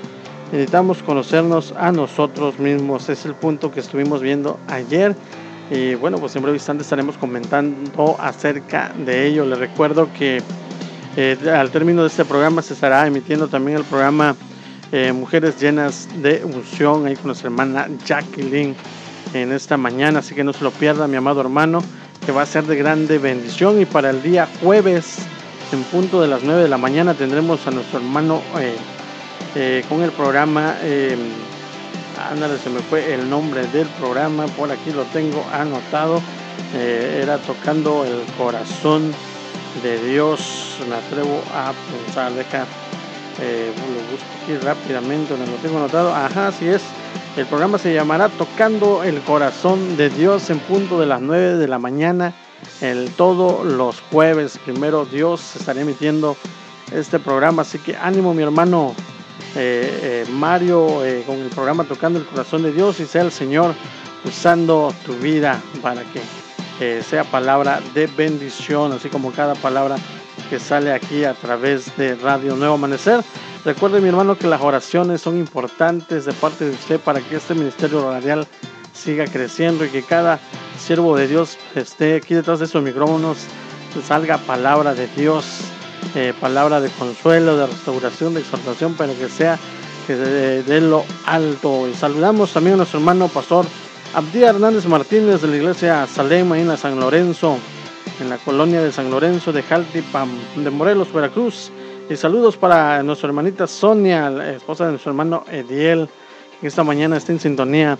Necesitamos 0.51 1.03
conocernos 1.03 1.74
a 1.77 1.91
nosotros 1.91 2.60
mismos. 2.60 3.10
Es 3.10 3.25
el 3.25 3.34
punto 3.34 3.72
que 3.72 3.79
estuvimos 3.79 4.22
viendo 4.22 4.60
ayer. 4.67 5.15
Y 5.70 5.96
bueno, 5.96 6.17
pues 6.20 6.36
en 6.36 6.44
breve 6.44 6.58
instante 6.58 6.84
estaremos 6.84 7.17
comentando 7.17 8.15
acerca 8.20 8.94
de 8.98 9.27
ello. 9.27 9.46
Les 9.46 9.60
recuerdo 9.60 10.08
que 10.17 10.41
eh, 11.17 11.38
al 11.53 11.72
término 11.72 12.03
de 12.03 12.08
este 12.08 12.24
programa 12.25 12.62
se 12.62 12.75
estará 12.75 13.06
emitiendo 13.06 13.48
también 13.48 13.77
el 13.77 13.84
programa 13.84 14.36
eh, 14.91 15.12
mujeres 15.12 15.60
llenas 15.60 16.08
de 16.22 16.44
unción 16.46 17.06
ahí 17.06 17.15
con 17.15 17.27
nuestra 17.27 17.48
hermana 17.48 17.88
Jacqueline 18.06 18.75
en 19.34 19.51
esta 19.51 19.75
mañana, 19.75 20.20
así 20.20 20.34
que 20.34 20.44
no 20.44 20.53
se 20.53 20.63
lo 20.63 20.72
pierda 20.72 21.08
mi 21.08 21.17
amado 21.17 21.41
hermano, 21.41 21.84
que 22.25 22.32
va 22.32 22.44
a 22.44 22.46
ser 22.46 22.63
de 22.65 22.77
grande 22.77 23.17
bendición. 23.17 23.82
Y 23.82 23.86
para 23.86 24.10
el 24.10 24.24
día 24.24 24.48
jueves 24.62 25.17
en 25.74 25.84
punto 25.84 26.22
de 26.22 26.29
las 26.29 26.44
9 26.44 26.63
de 26.63 26.70
la 26.70 26.77
mañana 26.77 27.13
tendremos 27.13 27.67
a 27.67 27.72
nuestro 27.72 28.00
hermano 28.00 28.41
eh, 28.60 28.75
eh, 29.56 29.84
con 29.89 30.01
el 30.01 30.12
programa, 30.12 30.75
ándale, 32.32 32.58
se 32.58 32.70
me 32.70 32.79
fue 32.79 33.13
el 33.13 33.29
nombre 33.29 33.67
del 33.67 33.88
programa, 34.00 34.46
por 34.48 34.72
aquí 34.72 34.91
lo 34.91 35.03
tengo 35.06 35.46
anotado, 35.51 36.22
era 36.74 37.38
tocando 37.39 38.06
el 38.06 38.22
corazón 38.38 39.13
de 39.84 40.10
Dios, 40.10 40.77
me 40.89 40.96
atrevo 40.96 41.41
a 41.53 41.74
pensar, 41.91 42.34
deja 42.34 42.65
eh, 43.39 43.72
lo 43.75 44.12
busco 44.12 44.27
aquí 44.44 44.65
rápidamente 44.65 45.36
donde 45.36 45.51
lo 45.51 45.58
tengo 45.58 45.77
anotado. 45.77 46.13
Ajá, 46.13 46.48
así 46.48 46.67
es. 46.67 46.82
El 47.36 47.46
programa 47.46 47.77
se 47.77 47.94
llamará 47.94 48.29
Tocando 48.29 49.03
el 49.03 49.22
Corazón 49.22 49.96
de 49.96 50.10
Dios 50.10 50.50
en 50.50 50.60
punto 50.60 51.00
de 51.00 51.06
las 51.06 51.22
9 51.22 51.58
de 51.58 51.67
la 51.67 51.77
mañana. 51.77 52.34
El 52.82 53.12
todos 53.12 53.65
los 53.65 54.01
jueves. 54.12 54.60
Primero 54.65 55.06
Dios 55.06 55.56
estará 55.56 55.82
emitiendo 55.82 56.36
este 56.91 57.20
programa. 57.20 57.62
Así 57.62 57.79
que 57.79 57.96
ánimo 57.96 58.34
mi 58.34 58.44
hermano 58.44 58.96
eh, 59.56 60.25
eh, 60.27 60.31
Mario 60.31 61.03
eh, 61.03 61.24
con 61.25 61.38
el 61.38 61.50
programa 61.50 61.83
Tocando 61.83 62.20
el 62.20 62.25
Corazón 62.25 62.64
de 62.64 62.72
Dios 62.72 63.00
y 63.00 63.05
sea 63.05 63.24
el 63.24 63.31
Señor 63.31 63.74
usando 64.24 64.94
tu 65.05 65.16
vida 65.16 65.61
para 65.81 66.03
que 66.03 66.22
sea 67.01 67.24
palabra 67.24 67.81
de 67.96 68.05
bendición, 68.05 68.92
así 68.92 69.09
como 69.09 69.31
cada 69.31 69.55
palabra 69.55 69.96
que 70.50 70.60
sale 70.60 70.92
aquí 70.92 71.24
a 71.24 71.33
través 71.33 71.96
de 71.98 72.16
Radio 72.16 72.55
Nuevo 72.55 72.75
Amanecer. 72.75 73.22
Recuerde 73.66 74.01
mi 74.01 74.10
hermano 74.10 74.38
que 74.38 74.48
las 74.48 74.62
oraciones 74.62 75.22
son 75.22 75.38
importantes 75.38 76.25
de 76.25 76.33
parte 76.33 76.66
de 76.66 76.72
usted 76.72 77.00
para 77.00 77.20
que 77.22 77.36
este 77.36 77.53
ministerio 77.53 78.10
radial 78.10 78.48
siga 78.94 79.25
creciendo 79.25 79.86
y 79.86 79.90
que 79.90 80.03
cada 80.03 80.40
siervo 80.79 81.16
de 81.16 81.27
Dios 81.27 81.57
esté 81.75 82.16
aquí 82.16 82.33
detrás 82.33 82.60
de 82.60 82.66
esos 82.66 82.81
micrófonos, 82.81 83.38
salga 84.05 84.38
palabra 84.38 84.94
de 84.94 85.07
Dios, 85.07 85.46
eh, 86.16 86.33
palabra 86.40 86.79
de 86.79 86.90
consuelo, 86.90 87.57
de 87.57 87.68
restauración, 87.68 88.33
de 88.33 88.42
exaltación, 88.42 88.94
para 88.94 89.14
que 89.14 89.27
sea 89.29 89.60
de, 90.07 90.64
de, 90.64 90.81
lo 90.81 91.03
alto. 91.25 91.88
Y 91.88 91.94
saludamos 91.94 92.53
también 92.53 92.75
a 92.75 92.77
nuestro 92.77 93.00
hermano 93.00 93.27
pastor 93.27 93.66
Abdí 94.14 94.44
Hernández 94.44 94.86
Martínez 94.86 95.42
de 95.42 95.48
la 95.48 95.57
iglesia 95.57 96.07
Salem, 96.07 96.51
ahí 96.51 96.62
en 96.62 96.77
San 96.77 97.00
Lorenzo 97.00 97.57
en 98.20 98.30
la 98.30 98.38
colonia 98.38 98.82
de 98.82 98.92
San 98.92 99.10
Lorenzo 99.10 99.51
de 99.51 99.64
Jaltipam, 99.64 100.30
de 100.56 100.70
Morelos, 100.70 101.12
Veracruz. 101.14 101.72
Y 102.10 102.16
saludos 102.16 102.56
para 102.58 103.03
nuestra 103.03 103.27
hermanita 103.27 103.68
Sonia, 103.68 104.30
la 104.30 104.51
esposa 104.51 104.86
de 104.86 104.92
nuestro 104.92 105.12
hermano 105.12 105.44
Ediel, 105.51 106.10
que 106.62 106.68
esta 106.68 106.84
mañana 106.84 107.18
está 107.18 107.32
en 107.32 107.40
sintonía 107.40 107.98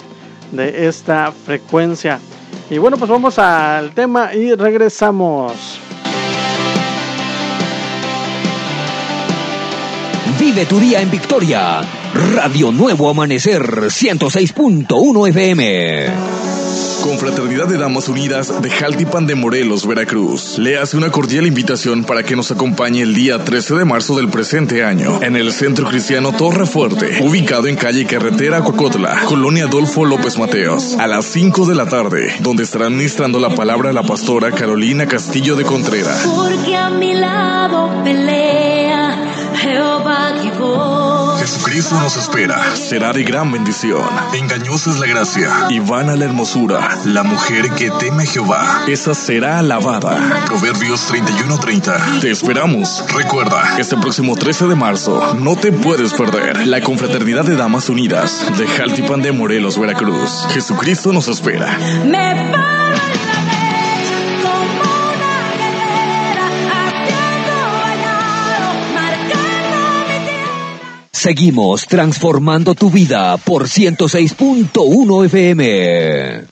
de 0.52 0.88
esta 0.88 1.32
frecuencia. 1.32 2.20
Y 2.70 2.78
bueno, 2.78 2.98
pues 2.98 3.10
vamos 3.10 3.38
al 3.40 3.94
tema 3.94 4.34
y 4.34 4.54
regresamos. 4.56 5.80
Vive 10.40 10.66
tu 10.66 10.80
día 10.80 11.02
en 11.02 11.12
Victoria. 11.12 11.82
Radio 12.34 12.72
Nuevo 12.72 13.10
Amanecer 13.10 13.62
106.1 13.62 15.30
FM. 15.30 16.57
Confraternidad 17.02 17.68
de 17.68 17.78
Damas 17.78 18.10
Unidas 18.10 18.62
de 18.62 18.70
Jaltipan 18.70 19.28
de 19.28 19.36
Morelos, 19.36 19.86
Veracruz, 19.88 20.58
le 20.58 20.78
hace 20.78 20.98
una 20.98 21.12
cordial 21.12 21.46
invitación 21.46 22.04
para 22.04 22.24
que 22.24 22.36
nos 22.36 22.52
acompañe 22.52 23.02
el 23.02 23.14
día 23.14 23.44
13 23.44 23.76
de 23.76 23.86
marzo 23.86 24.16
del 24.16 24.30
presente 24.30 24.84
año 24.84 25.22
en 25.22 25.36
el 25.36 25.52
Centro 25.52 25.88
Cristiano 25.88 26.32
Torre 26.34 26.66
Fuerte, 26.66 27.20
ubicado 27.22 27.68
en 27.68 27.76
calle 27.76 28.06
Carretera 28.06 28.62
Cocotla, 28.62 29.22
Colonia 29.26 29.66
Adolfo 29.66 30.06
López 30.06 30.38
Mateos, 30.38 30.96
a 31.00 31.08
las 31.08 31.26
5 31.26 31.66
de 31.66 31.76
la 31.76 31.86
tarde, 31.86 32.34
donde 32.40 32.64
estará 32.64 32.90
ministrando 32.90 33.40
la 33.40 33.50
palabra 33.50 33.94
la 33.94 34.04
pastora 34.04 34.52
Carolina 34.52 35.08
Castillo 35.08 35.56
de 35.56 35.64
Contreras. 35.64 36.24
Porque 36.26 36.76
a 36.76 36.90
mi 36.90 37.14
lado 37.14 38.04
pelea 38.04 39.18
Jehová 39.56 40.34
Jesucristo 41.48 41.98
nos 42.02 42.18
espera. 42.18 42.76
Será 42.76 43.14
de 43.14 43.24
gran 43.24 43.50
bendición. 43.50 44.04
Engañosa 44.34 44.90
es 44.90 45.00
la 45.00 45.08
gracia 45.08 45.50
y 45.70 45.80
vana 45.80 46.18
la 46.18 46.26
hermosura. 46.26 46.98
La 47.06 47.24
mujer 47.24 47.70
que 47.70 47.90
teme 47.90 48.24
a 48.24 48.26
Jehová, 48.26 48.84
esa 48.86 49.14
será 49.14 49.60
alabada. 49.60 50.44
Proverbios 50.46 51.08
31:30. 51.08 52.20
Te 52.20 52.32
esperamos. 52.32 53.02
Recuerda, 53.16 53.80
este 53.80 53.96
próximo 53.96 54.36
13 54.36 54.68
de 54.68 54.76
marzo 54.76 55.36
no 55.36 55.56
te 55.56 55.72
puedes 55.72 56.14
perder 56.14 56.68
la 56.68 56.82
confraternidad 56.82 57.46
de 57.46 57.56
Damas 57.56 57.88
Unidas 57.88 58.46
de 58.58 58.68
Jaltipan 58.68 59.22
de 59.22 59.32
Morelos, 59.32 59.80
Veracruz. 59.80 60.48
Jesucristo 60.50 61.14
nos 61.14 61.30
espera. 61.30 61.78
Me 62.04 62.52
Seguimos 71.28 71.86
transformando 71.88 72.74
tu 72.74 72.90
vida 72.90 73.36
por 73.36 73.68
106.1 73.68 75.26
FM. 75.26 76.48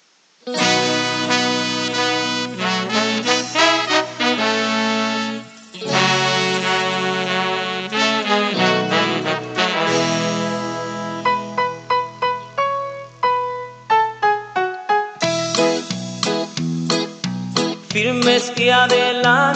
Firmes 17.87 18.51
que 18.53 18.73
adelante, 18.73 19.54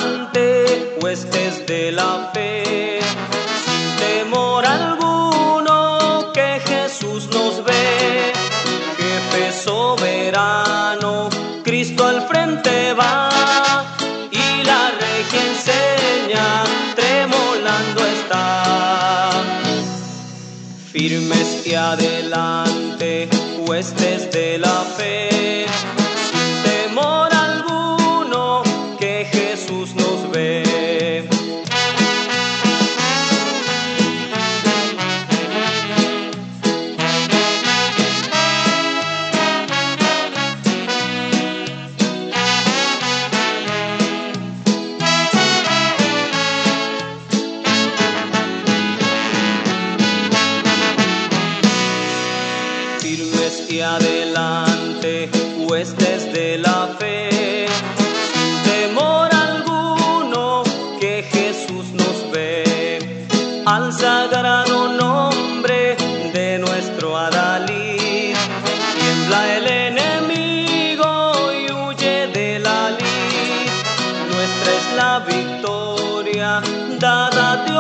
firmes 21.30 21.66
y 21.66 21.76
adelante, 21.76 23.30
huestes 23.68 24.32
de 24.32 24.58
la 24.58 24.84
fe, 24.98 25.39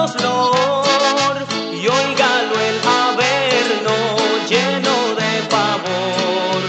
y 0.07 1.87
oígalo 1.87 2.55
el 2.69 2.79
averno 2.87 3.95
lleno 4.47 4.95
de 5.19 5.31
pavor. 5.49 6.61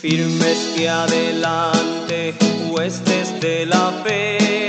Firmes 0.00 0.76
y 0.76 0.86
adelante, 0.86 2.34
huestes 2.70 3.40
de 3.40 3.66
la 3.66 3.92
fe, 4.02 4.63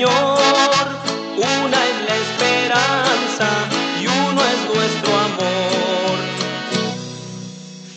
Señor, 0.00 0.38
una 1.36 1.78
es 1.86 1.98
la 2.08 2.16
esperanza 2.16 3.48
y 4.00 4.06
uno 4.06 4.40
es 4.40 4.74
nuestro 4.74 5.14
amor. 5.14 6.18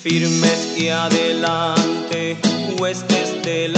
Firmes 0.02 0.78
y 0.78 0.90
adelante, 0.90 2.36
huestes 2.78 3.42
de 3.44 3.70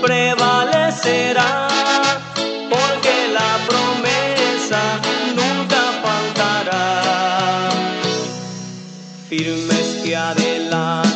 prevalecerá, 0.00 1.68
porque 2.70 3.14
la 3.38 3.52
promesa 3.68 4.82
nunca 5.38 5.82
faltará. 6.02 7.70
Firmes 9.28 9.88
y 10.04 10.14
adelante, 10.14 11.07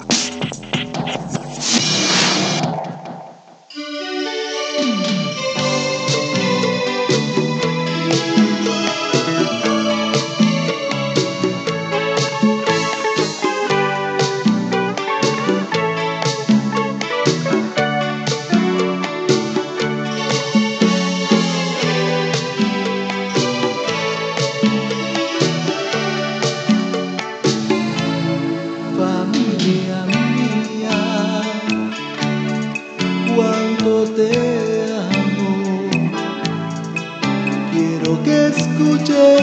Escuches 38.77 39.41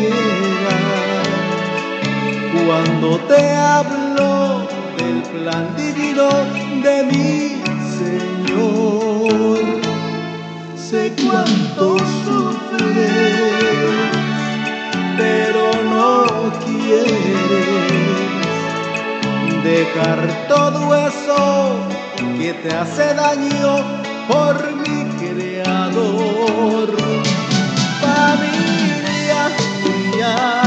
cuando 2.66 3.08
te 3.28 3.40
hablo 3.54 4.66
del 4.98 5.18
plan 5.22 5.66
divino 5.76 6.28
de 6.82 6.96
mi 7.04 7.32
Señor. 7.98 9.64
Sé 10.76 11.02
cuánto 11.24 11.84
sufres, 11.98 13.22
dejar 19.62 20.48
todo 20.48 20.94
eso 20.94 21.76
que 22.38 22.52
te 22.54 22.74
hace 22.74 23.14
daño 23.14 23.76
por 24.28 24.54
mi 24.76 25.04
creador. 25.20 26.88
Familia 28.00 29.42
mía, 29.84 30.61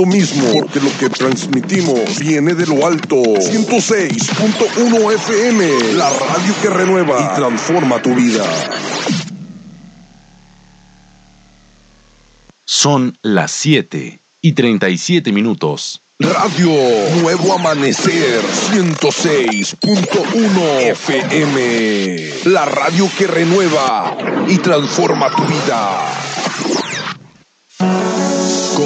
lo 0.00 0.06
mismo, 0.06 0.52
porque 0.52 0.80
lo 0.80 0.90
que 0.98 1.08
transmitimos 1.10 2.18
viene 2.18 2.54
de 2.54 2.66
lo 2.66 2.86
alto. 2.86 3.16
106.1 3.16 5.14
FM, 5.14 5.94
la 5.94 6.08
radio 6.08 6.54
que 6.62 6.70
renueva 6.70 7.20
y 7.20 7.26
transforma 7.36 8.00
tu 8.00 8.14
vida. 8.14 8.46
Son 12.64 13.18
las 13.22 13.50
7 13.52 14.18
y 14.40 14.52
37 14.52 15.32
minutos. 15.32 16.00
Radio 16.18 16.70
Nuevo 17.22 17.52
Amanecer 17.54 18.42
106.1 18.72 20.90
FM, 20.92 22.30
la 22.44 22.64
radio 22.66 23.10
que 23.16 23.26
renueva 23.26 24.18
y 24.48 24.58
transforma 24.58 25.34
tu 25.34 25.42
vida. 25.44 26.29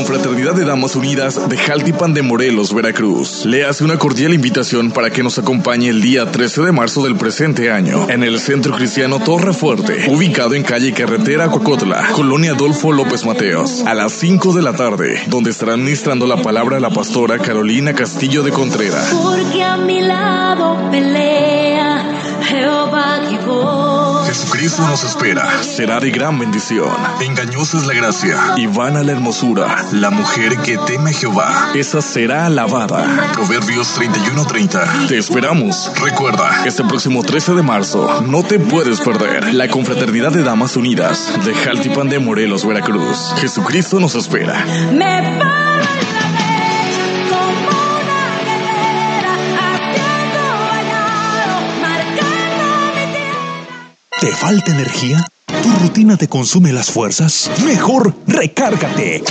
Confraternidad 0.07 0.53
de 0.53 0.67
Damas 0.67 0.97
Unidas 0.97 1.49
de 1.49 1.57
Jaltipan 1.57 2.13
de 2.13 2.21
Morelos, 2.21 2.75
Veracruz, 2.75 3.47
le 3.47 3.65
hace 3.65 3.85
una 3.85 3.97
cordial 3.97 4.35
invitación 4.35 4.91
para 4.91 5.09
que 5.09 5.23
nos 5.23 5.39
acompañe 5.39 5.89
el 5.89 6.03
día 6.03 6.31
13 6.31 6.61
de 6.61 6.73
marzo 6.73 7.03
del 7.05 7.17
presente 7.17 7.71
año 7.71 8.07
en 8.11 8.23
el 8.23 8.39
Centro 8.39 8.77
Cristiano 8.77 9.19
Torre 9.19 9.55
Fuerte, 9.55 10.05
ubicado 10.11 10.53
en 10.53 10.63
calle 10.63 10.93
Carretera 10.93 11.49
Cocotla, 11.49 12.09
Colonia 12.13 12.53
Adolfo 12.53 12.93
López 12.93 13.25
Mateos, 13.25 13.81
a 13.87 13.95
las 13.95 14.13
5 14.13 14.53
de 14.53 14.61
la 14.61 14.75
tarde, 14.75 15.23
donde 15.29 15.49
estarán 15.49 15.83
ministrando 15.83 16.27
la 16.27 16.37
palabra 16.37 16.79
la 16.81 16.91
pastora 16.91 17.39
Carolina 17.39 17.95
Castillo 17.95 18.43
de 18.43 18.51
Contreras. 18.51 19.09
Porque 19.11 19.63
a 19.63 19.79
mi 19.79 20.03
lado 20.03 20.91
pelea 20.91 22.43
Jehová. 22.43 22.95
Jesucristo 24.35 24.85
nos 24.89 25.05
espera, 25.05 25.63
será 25.63 26.01
de 26.01 26.11
gran 26.11 26.37
bendición. 26.41 26.91
Engañosa 27.21 27.79
es 27.79 27.87
la 27.87 27.95
gracia 27.95 28.37
y 28.57 28.67
vana 28.67 29.05
la 29.05 29.13
hermosura. 29.13 29.85
La 29.93 30.11
mujer 30.11 30.57
que 30.57 30.77
teme 30.77 31.11
a 31.11 31.13
Jehová, 31.13 31.71
esa 31.77 32.03
será 32.03 32.47
alabada. 32.47 33.31
Proverbios 33.33 33.95
31:30. 33.97 35.07
Te 35.07 35.19
esperamos. 35.19 35.89
Recuerda, 36.03 36.67
este 36.67 36.83
próximo 36.83 37.23
13 37.23 37.55
de 37.55 37.63
marzo 37.63 38.23
no 38.23 38.43
te 38.43 38.59
puedes 38.59 39.01
perder 39.01 39.55
la 39.55 39.69
confraternidad 39.69 40.33
de 40.33 40.43
Damas 40.43 40.77
Unidas 40.77 41.33
de 41.45 41.55
Jaltipan 41.55 42.09
de 42.09 42.19
Morelos, 42.19 42.67
Veracruz. 42.67 43.35
Jesucristo 43.37 44.01
nos 44.01 44.17
espera. 44.17 44.67
Me 44.91 45.23
¿Te 54.25 54.33
falta 54.33 54.71
energía? 54.73 55.23
¿Tu 55.45 55.71
rutina 55.83 56.17
te 56.17 56.29
consume 56.29 56.73
las 56.73 56.91
fuerzas? 56.91 57.51
Mejor 57.63 58.15
recárgate. 58.27 59.23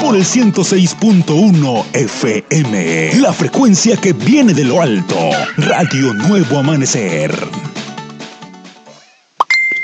Por 0.00 0.16
el 0.16 0.24
106.1 0.24 1.84
FM, 1.92 3.20
la 3.20 3.34
frecuencia 3.34 3.98
que 3.98 4.14
viene 4.14 4.54
de 4.54 4.64
lo 4.64 4.80
alto. 4.80 5.18
Radio 5.58 6.14
Nuevo 6.14 6.56
Amanecer. 6.56 7.38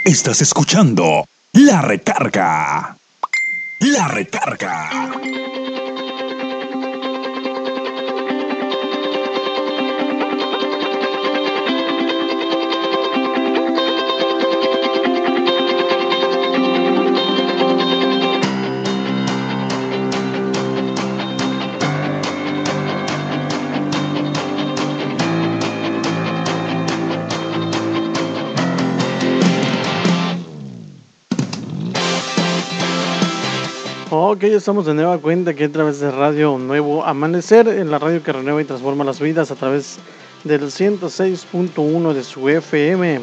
Estás 0.06 0.40
escuchando 0.40 1.28
La 1.52 1.82
Recarga. 1.82 2.96
La 3.80 4.08
Recarga. 4.08 5.10
Ok, 34.16 34.44
estamos 34.44 34.86
de 34.86 34.94
nueva 34.94 35.18
cuenta 35.18 35.50
aquí 35.50 35.64
a 35.64 35.72
través 35.72 35.98
de 35.98 36.08
Radio 36.08 36.56
Nuevo 36.56 37.04
Amanecer, 37.04 37.66
en 37.66 37.90
la 37.90 37.98
radio 37.98 38.22
que 38.22 38.32
renueva 38.32 38.62
y 38.62 38.64
transforma 38.64 39.02
las 39.02 39.18
vidas 39.18 39.50
a 39.50 39.56
través 39.56 39.98
del 40.44 40.62
106.1 40.62 42.12
de 42.12 42.22
su 42.22 42.48
FM. 42.48 43.22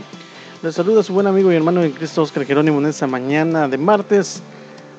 Les 0.62 0.76
saluda 0.76 1.02
su 1.02 1.14
buen 1.14 1.28
amigo 1.28 1.50
y 1.50 1.56
hermano 1.56 1.82
en 1.82 1.94
Cristo 1.94 2.24
Oscar 2.24 2.46
Jerónimo 2.46 2.80
en 2.80 2.88
esta 2.88 3.08
mañana 3.08 3.70
de 3.70 3.78
martes 3.78 4.44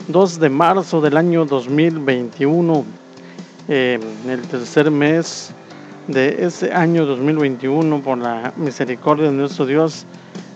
2 0.09 0.40
de 0.40 0.48
marzo 0.48 1.02
del 1.02 1.14
año 1.14 1.44
2021, 1.44 2.87
eh, 3.68 4.00
el 4.26 4.40
tercer 4.48 4.90
mes 4.90 5.50
de 6.09 6.42
este 6.42 6.72
año 6.72 7.05
2021, 7.05 8.00
por 8.00 8.16
la 8.16 8.55
misericordia 8.57 9.26
de 9.26 9.33
nuestro 9.33 9.66
Dios, 9.66 10.07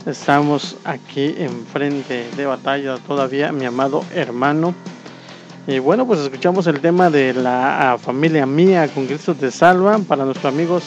estamos 0.07 0.79
aquí 0.85 1.35
enfrente 1.37 2.27
de 2.39 2.47
batalla 2.47 2.97
todavía, 3.07 3.53
mi 3.53 3.67
amado 3.67 4.03
hermano. 4.15 4.75
Y 5.69 5.81
bueno, 5.81 6.07
pues 6.07 6.21
escuchamos 6.21 6.69
el 6.69 6.79
tema 6.79 7.11
de 7.11 7.35
la 7.35 7.93
ah, 7.93 7.99
familia 7.99 8.47
mía 8.47 8.87
con 8.87 9.07
Cristo 9.07 9.35
te 9.35 9.51
salva 9.51 9.99
para 9.99 10.25
nuestros 10.25 10.53
amigos 10.53 10.85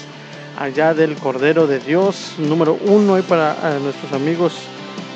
allá 0.58 0.94
del 0.94 1.16
Cordero 1.16 1.68
de 1.68 1.80
Dios, 1.80 2.36
número 2.38 2.78
uno 2.86 3.20
y 3.20 3.22
para 3.22 3.58
ah, 3.62 3.78
nuestros 3.82 4.14
amigos 4.14 4.54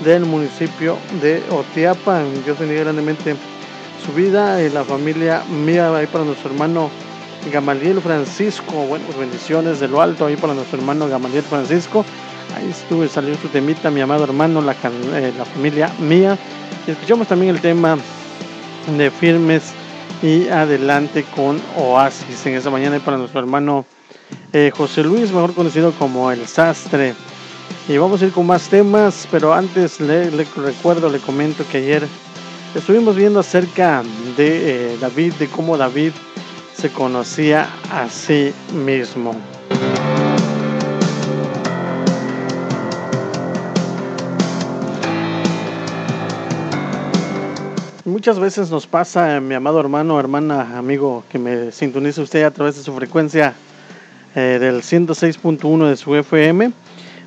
del 0.04 0.26
municipio 0.26 0.98
de 1.22 1.42
Otiapa. 1.50 2.24
Dios 2.44 2.60
bendiga 2.60 2.82
grandemente 2.82 3.38
su 4.06 4.12
vida 4.12 4.62
y 4.62 4.70
la 4.70 4.84
familia 4.84 5.44
mía 5.50 5.96
ahí 5.96 6.08
para 6.08 6.26
nuestro 6.26 6.52
hermano 6.52 6.90
Gamaliel 7.50 8.02
Francisco. 8.02 8.74
Bueno, 8.88 9.06
pues 9.06 9.18
bendiciones 9.18 9.80
de 9.80 9.88
lo 9.88 10.02
alto 10.02 10.26
ahí 10.26 10.36
para 10.36 10.54
nuestro 10.54 10.78
hermano 10.78 11.08
Gamaliel 11.08 11.44
Francisco 11.44 12.04
ahí 12.56 12.70
estuve, 12.70 13.08
salió 13.08 13.36
su 13.38 13.48
temita, 13.48 13.90
mi 13.90 14.02
amado 14.02 14.24
hermano, 14.24 14.62
la, 14.62 14.74
eh, 14.74 15.34
la 15.38 15.46
familia 15.46 15.90
mía. 16.00 16.38
Y 16.86 16.92
escuchamos 16.92 17.28
también 17.28 17.56
el 17.56 17.62
tema 17.62 17.98
de 18.88 19.12
Firmes 19.12 19.74
y 20.22 20.48
Adelante 20.50 21.24
con 21.36 21.62
Oasis 21.78 22.46
en 22.46 22.56
esa 22.56 22.70
mañana 22.70 22.98
y 22.98 23.00
para 23.00 23.18
nuestro 23.18 23.40
hermano 23.40 23.86
eh, 24.52 24.72
José 24.76 25.04
Luis, 25.04 25.32
mejor 25.32 25.54
conocido 25.54 25.92
como 25.94 26.32
El 26.32 26.48
Sastre. 26.48 27.14
Y 27.88 27.98
vamos 27.98 28.22
a 28.22 28.26
ir 28.26 28.32
con 28.32 28.48
más 28.48 28.70
temas, 28.70 29.28
pero 29.30 29.54
antes 29.54 30.00
le, 30.00 30.32
le 30.32 30.46
recuerdo, 30.56 31.10
le 31.10 31.20
comento 31.20 31.66
que 31.70 31.80
ayer 31.80 32.08
estuvimos 32.74 33.16
viendo 33.16 33.40
acerca 33.40 34.04
de 34.38 34.94
eh, 34.94 34.98
David, 35.00 35.34
de 35.34 35.48
cómo 35.48 35.78
David 35.78 36.12
se 36.76 36.90
conocía 36.92 37.68
a 37.92 38.08
sí 38.10 38.54
mismo. 38.74 39.36
Muchas 48.14 48.38
veces 48.38 48.70
nos 48.70 48.86
pasa, 48.86 49.40
mi 49.40 49.56
amado 49.56 49.80
hermano, 49.80 50.20
hermana, 50.20 50.78
amigo, 50.78 51.24
que 51.32 51.40
me 51.40 51.72
sintoniza 51.72 52.22
usted 52.22 52.44
a 52.44 52.52
través 52.52 52.76
de 52.76 52.84
su 52.84 52.94
frecuencia 52.94 53.56
eh, 54.36 54.60
del 54.62 54.84
106.1 54.84 55.90
de 55.90 55.98
su 55.98 56.16
FM. 56.16 56.72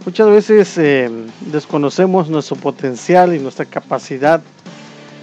Muchas 0.04 0.28
veces 0.28 0.78
eh, 0.78 1.10
desconocemos 1.40 2.28
nuestro 2.30 2.54
potencial 2.54 3.34
y 3.34 3.40
nuestra 3.40 3.64
capacidad 3.64 4.40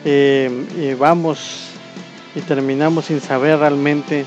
eh, 0.03 0.51
y 0.77 0.95
vamos 0.95 1.69
y 2.35 2.41
terminamos 2.41 3.05
sin 3.05 3.21
saber 3.21 3.59
realmente 3.59 4.25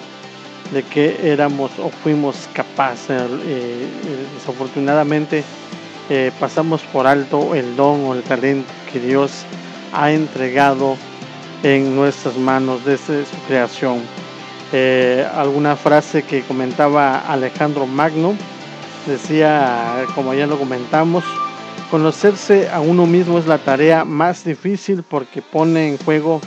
de 0.72 0.82
qué 0.84 1.18
éramos 1.22 1.70
o 1.78 1.90
fuimos 1.90 2.48
capaces. 2.54 3.24
Desafortunadamente 4.36 5.44
pasamos 6.40 6.80
por 6.84 7.06
alto 7.06 7.54
el 7.54 7.76
don 7.76 8.06
o 8.06 8.14
el 8.14 8.22
talento 8.22 8.72
que 8.90 9.00
Dios 9.00 9.44
ha 9.92 10.12
entregado 10.12 10.96
en 11.62 11.96
nuestras 11.96 12.36
manos 12.36 12.84
desde 12.84 13.24
su 13.24 13.36
creación. 13.46 14.02
Eh, 14.72 15.26
alguna 15.34 15.76
frase 15.76 16.22
que 16.22 16.42
comentaba 16.42 17.20
Alejandro 17.20 17.86
Magno 17.86 18.34
decía, 19.06 20.04
como 20.14 20.34
ya 20.34 20.46
lo 20.46 20.58
comentamos, 20.58 21.24
conocerse 21.90 22.68
a 22.68 22.80
uno 22.80 23.06
mismo 23.06 23.38
es 23.38 23.46
la 23.46 23.58
tarea 23.58 24.04
más 24.04 24.44
difícil 24.44 25.02
porque 25.02 25.40
pone 25.42 25.88
en 25.88 25.98
juego 25.98 26.40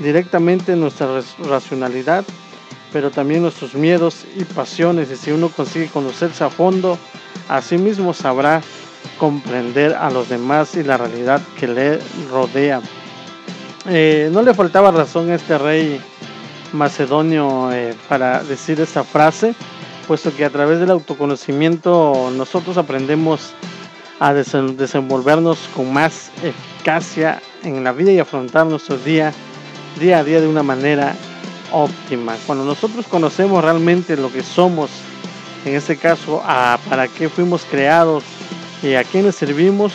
directamente 0.00 0.76
nuestra 0.76 1.20
racionalidad, 1.48 2.24
pero 2.92 3.10
también 3.10 3.42
nuestros 3.42 3.74
miedos 3.74 4.26
y 4.36 4.44
pasiones. 4.44 5.10
Y 5.10 5.16
si 5.16 5.32
uno 5.32 5.48
consigue 5.48 5.88
conocerse 5.88 6.44
a 6.44 6.50
fondo, 6.50 6.98
a 7.48 7.62
sí 7.62 7.78
mismo 7.78 8.12
sabrá 8.12 8.60
comprender 9.18 9.94
a 9.94 10.10
los 10.10 10.28
demás 10.28 10.74
y 10.74 10.82
la 10.82 10.98
realidad 10.98 11.40
que 11.58 11.68
le 11.68 11.98
rodea. 12.30 12.82
Eh, 13.88 14.30
no 14.32 14.42
le 14.42 14.52
faltaba 14.54 14.90
razón 14.90 15.30
a 15.30 15.36
este 15.36 15.58
rey 15.58 16.00
macedonio 16.72 17.70
eh, 17.72 17.94
para 18.08 18.42
decir 18.42 18.80
esta 18.80 19.04
frase, 19.04 19.54
puesto 20.08 20.34
que 20.34 20.44
a 20.44 20.50
través 20.50 20.80
del 20.80 20.90
autoconocimiento 20.90 22.30
nosotros 22.36 22.76
aprendemos 22.78 23.52
a 24.18 24.32
desen- 24.32 24.76
desenvolvernos 24.76 25.58
con 25.74 25.92
más 25.92 26.30
eficacia 26.42 27.40
en 27.62 27.84
la 27.84 27.92
vida 27.92 28.10
y 28.10 28.18
afrontar 28.18 28.66
nuestro 28.66 28.96
día, 28.98 29.32
día 30.00 30.18
a 30.18 30.24
día 30.24 30.40
de 30.40 30.48
una 30.48 30.62
manera 30.62 31.14
óptima. 31.70 32.34
Cuando 32.46 32.64
nosotros 32.64 33.06
conocemos 33.06 33.62
realmente 33.62 34.16
lo 34.16 34.32
que 34.32 34.42
somos, 34.42 34.90
en 35.64 35.74
este 35.74 35.96
caso, 35.96 36.42
a 36.44 36.78
para 36.88 37.06
qué 37.08 37.28
fuimos 37.28 37.64
creados 37.70 38.24
y 38.82 38.94
a 38.94 39.04
quiénes 39.04 39.36
servimos, 39.36 39.92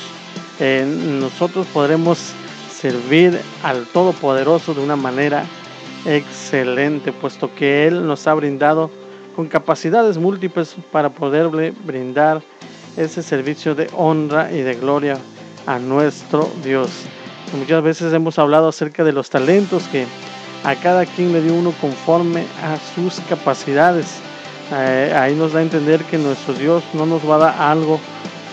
eh, 0.60 0.86
nosotros 0.86 1.66
podremos 1.74 2.34
servir 2.82 3.40
al 3.62 3.86
Todopoderoso 3.86 4.74
de 4.74 4.82
una 4.82 4.96
manera 4.96 5.46
excelente, 6.06 7.12
puesto 7.12 7.54
que 7.54 7.86
Él 7.86 8.08
nos 8.08 8.26
ha 8.26 8.34
brindado 8.34 8.90
con 9.36 9.48
capacidades 9.48 10.18
múltiples 10.18 10.76
para 10.92 11.10
poderle 11.10 11.74
brindar 11.86 12.42
ese 12.98 13.22
servicio 13.22 13.76
de 13.76 13.88
honra 13.96 14.52
y 14.52 14.62
de 14.62 14.74
gloria 14.74 15.18
a 15.68 15.78
nuestro 15.78 16.50
Dios. 16.64 16.90
Muchas 17.58 17.84
veces 17.84 18.14
hemos 18.14 18.40
hablado 18.40 18.70
acerca 18.70 19.04
de 19.04 19.14
los 19.14 19.30
talentos 19.30 19.84
que 19.90 20.08
a 20.64 20.76
cada 20.76 21.06
quien 21.06 21.34
le 21.34 21.42
dio 21.42 21.54
uno 21.54 21.74
conforme 21.80 22.46
a 22.64 22.78
sus 22.96 23.20
capacidades. 23.28 24.08
Eh, 24.74 25.14
ahí 25.16 25.36
nos 25.36 25.54
da 25.54 25.60
a 25.60 25.64
entender 25.64 26.04
que 26.06 26.18
nuestro 26.18 26.54
Dios 26.56 26.84
no 26.94 27.06
nos 27.06 27.30
va 27.30 27.36
a 27.36 27.40
dar 27.40 27.62
algo 27.62 28.00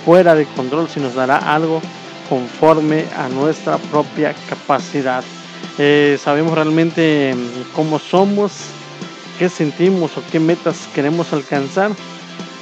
fuera 0.04 0.34
de 0.34 0.44
control, 0.44 0.88
sino 0.88 1.06
nos 1.06 1.14
dará 1.14 1.38
algo 1.38 1.80
conforme 2.28 3.04
a 3.16 3.28
nuestra 3.28 3.78
propia 3.78 4.34
capacidad. 4.48 5.24
Eh, 5.78 6.18
sabemos 6.20 6.54
realmente 6.54 7.34
mm, 7.34 7.74
cómo 7.74 7.98
somos, 7.98 8.52
qué 9.38 9.48
sentimos 9.48 10.16
o 10.16 10.22
qué 10.30 10.40
metas 10.40 10.88
queremos 10.94 11.32
alcanzar. 11.32 11.90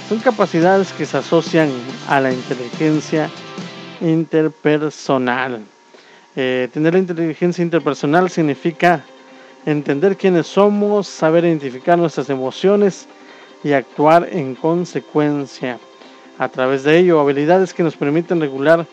Son 0.08 0.18
capacidades 0.18 0.92
que 0.92 1.06
se 1.06 1.16
asocian 1.16 1.70
a 2.08 2.20
la 2.20 2.32
inteligencia 2.32 3.28
interpersonal. 4.00 5.62
Eh, 6.36 6.68
tener 6.72 6.92
la 6.92 7.00
inteligencia 7.00 7.62
interpersonal 7.62 8.30
significa 8.30 9.02
entender 9.64 10.16
quiénes 10.16 10.46
somos, 10.46 11.08
saber 11.08 11.44
identificar 11.44 11.98
nuestras 11.98 12.30
emociones 12.30 13.08
y 13.64 13.72
actuar 13.72 14.28
en 14.30 14.54
consecuencia. 14.54 15.78
A 16.38 16.48
través 16.48 16.84
de 16.84 16.98
ello, 16.98 17.18
habilidades 17.18 17.72
que 17.72 17.82
nos 17.82 17.96
permiten 17.96 18.40
regular 18.40 18.86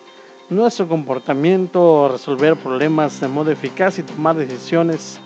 nuestro 0.50 0.88
comportamiento, 0.88 2.10
resolver 2.10 2.56
problemas 2.56 3.20
de 3.20 3.28
modo 3.28 3.52
eficaz 3.52 4.00
y 4.00 4.04
tomar 4.04 4.36
decisiones. 4.36 5.20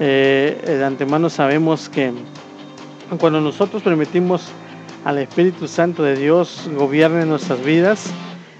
Eh, 0.00 0.62
de 0.66 0.84
antemano 0.84 1.28
sabemos 1.28 1.88
que 1.88 2.12
cuando 3.18 3.40
nosotros 3.40 3.82
permitimos 3.82 4.42
al 5.04 5.18
Espíritu 5.18 5.66
Santo 5.66 6.02
de 6.02 6.16
Dios 6.16 6.68
gobierne 6.76 7.24
nuestras 7.24 7.64
vidas, 7.64 8.06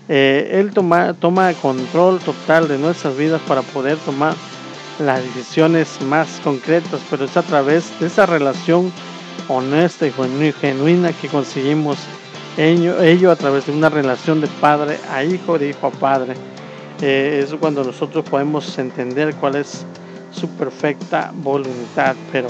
eh, 0.08 0.48
Él 0.52 0.72
toma, 0.72 1.12
toma 1.14 1.52
control 1.54 2.18
total 2.20 2.66
de 2.68 2.78
nuestras 2.78 3.16
vidas 3.16 3.40
para 3.46 3.62
poder 3.62 3.98
tomar 3.98 4.34
las 4.98 5.22
decisiones 5.22 6.00
más 6.02 6.40
concretas, 6.42 7.00
pero 7.10 7.24
es 7.26 7.36
a 7.36 7.42
través 7.42 7.98
de 8.00 8.06
esa 8.06 8.26
relación 8.26 8.92
honesta 9.48 10.06
y 10.06 10.10
genu- 10.12 10.52
genuina 10.54 11.12
que 11.12 11.28
conseguimos 11.28 11.98
ello, 12.58 13.30
a 13.30 13.36
través 13.36 13.66
de 13.66 13.72
una 13.72 13.88
relación 13.88 14.40
de 14.40 14.48
padre 14.48 14.98
a 15.12 15.22
hijo, 15.22 15.58
de 15.58 15.70
hijo 15.70 15.86
a 15.86 15.90
padre. 15.90 16.34
Eh, 17.00 17.44
es 17.44 17.54
cuando 17.54 17.84
nosotros 17.84 18.24
podemos 18.28 18.76
entender 18.78 19.34
cuál 19.36 19.56
es 19.56 19.86
su 20.32 20.48
perfecta 20.48 21.32
voluntad, 21.36 22.16
pero 22.32 22.48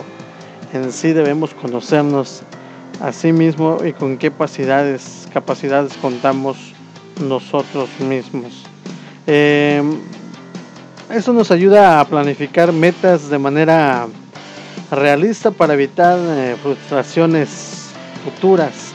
en 0.73 0.91
sí 0.93 1.13
debemos 1.13 1.53
conocernos 1.53 2.43
a 3.01 3.13
sí 3.13 3.33
mismo 3.33 3.79
y 3.85 3.93
con 3.93 4.17
qué 4.17 4.31
capacidades, 4.31 5.29
capacidades 5.33 5.95
contamos 5.99 6.57
nosotros 7.21 7.89
mismos. 8.01 8.65
Eh, 9.27 9.83
eso 11.11 11.33
nos 11.33 11.51
ayuda 11.51 12.01
a 12.01 12.05
planificar 12.07 12.73
metas 12.73 13.29
de 13.29 13.39
manera 13.39 14.07
realista 14.91 15.51
para 15.51 15.75
evitar 15.75 16.19
eh, 16.19 16.57
frustraciones 16.63 17.91
futuras. 18.25 18.95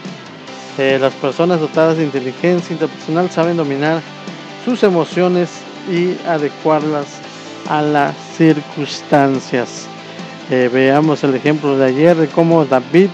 Eh, 0.78 0.98
las 1.00 1.14
personas 1.14 1.60
dotadas 1.60 1.98
de 1.98 2.04
inteligencia 2.04 2.74
interpersonal 2.74 3.30
saben 3.30 3.58
dominar 3.58 4.02
sus 4.66 4.82
emociones 4.82 5.50
y 5.92 6.18
adecuarlas 6.28 7.06
a 7.70 7.82
las 7.82 8.16
circunstancias. 8.36 9.88
Eh, 10.50 10.70
veamos 10.74 11.24
el 11.24 11.36
ejemplo 11.36 11.78
de 11.78 11.86
ayer 11.86 12.18
de 12.18 12.28
cómo 12.28 12.66
David 12.66 13.10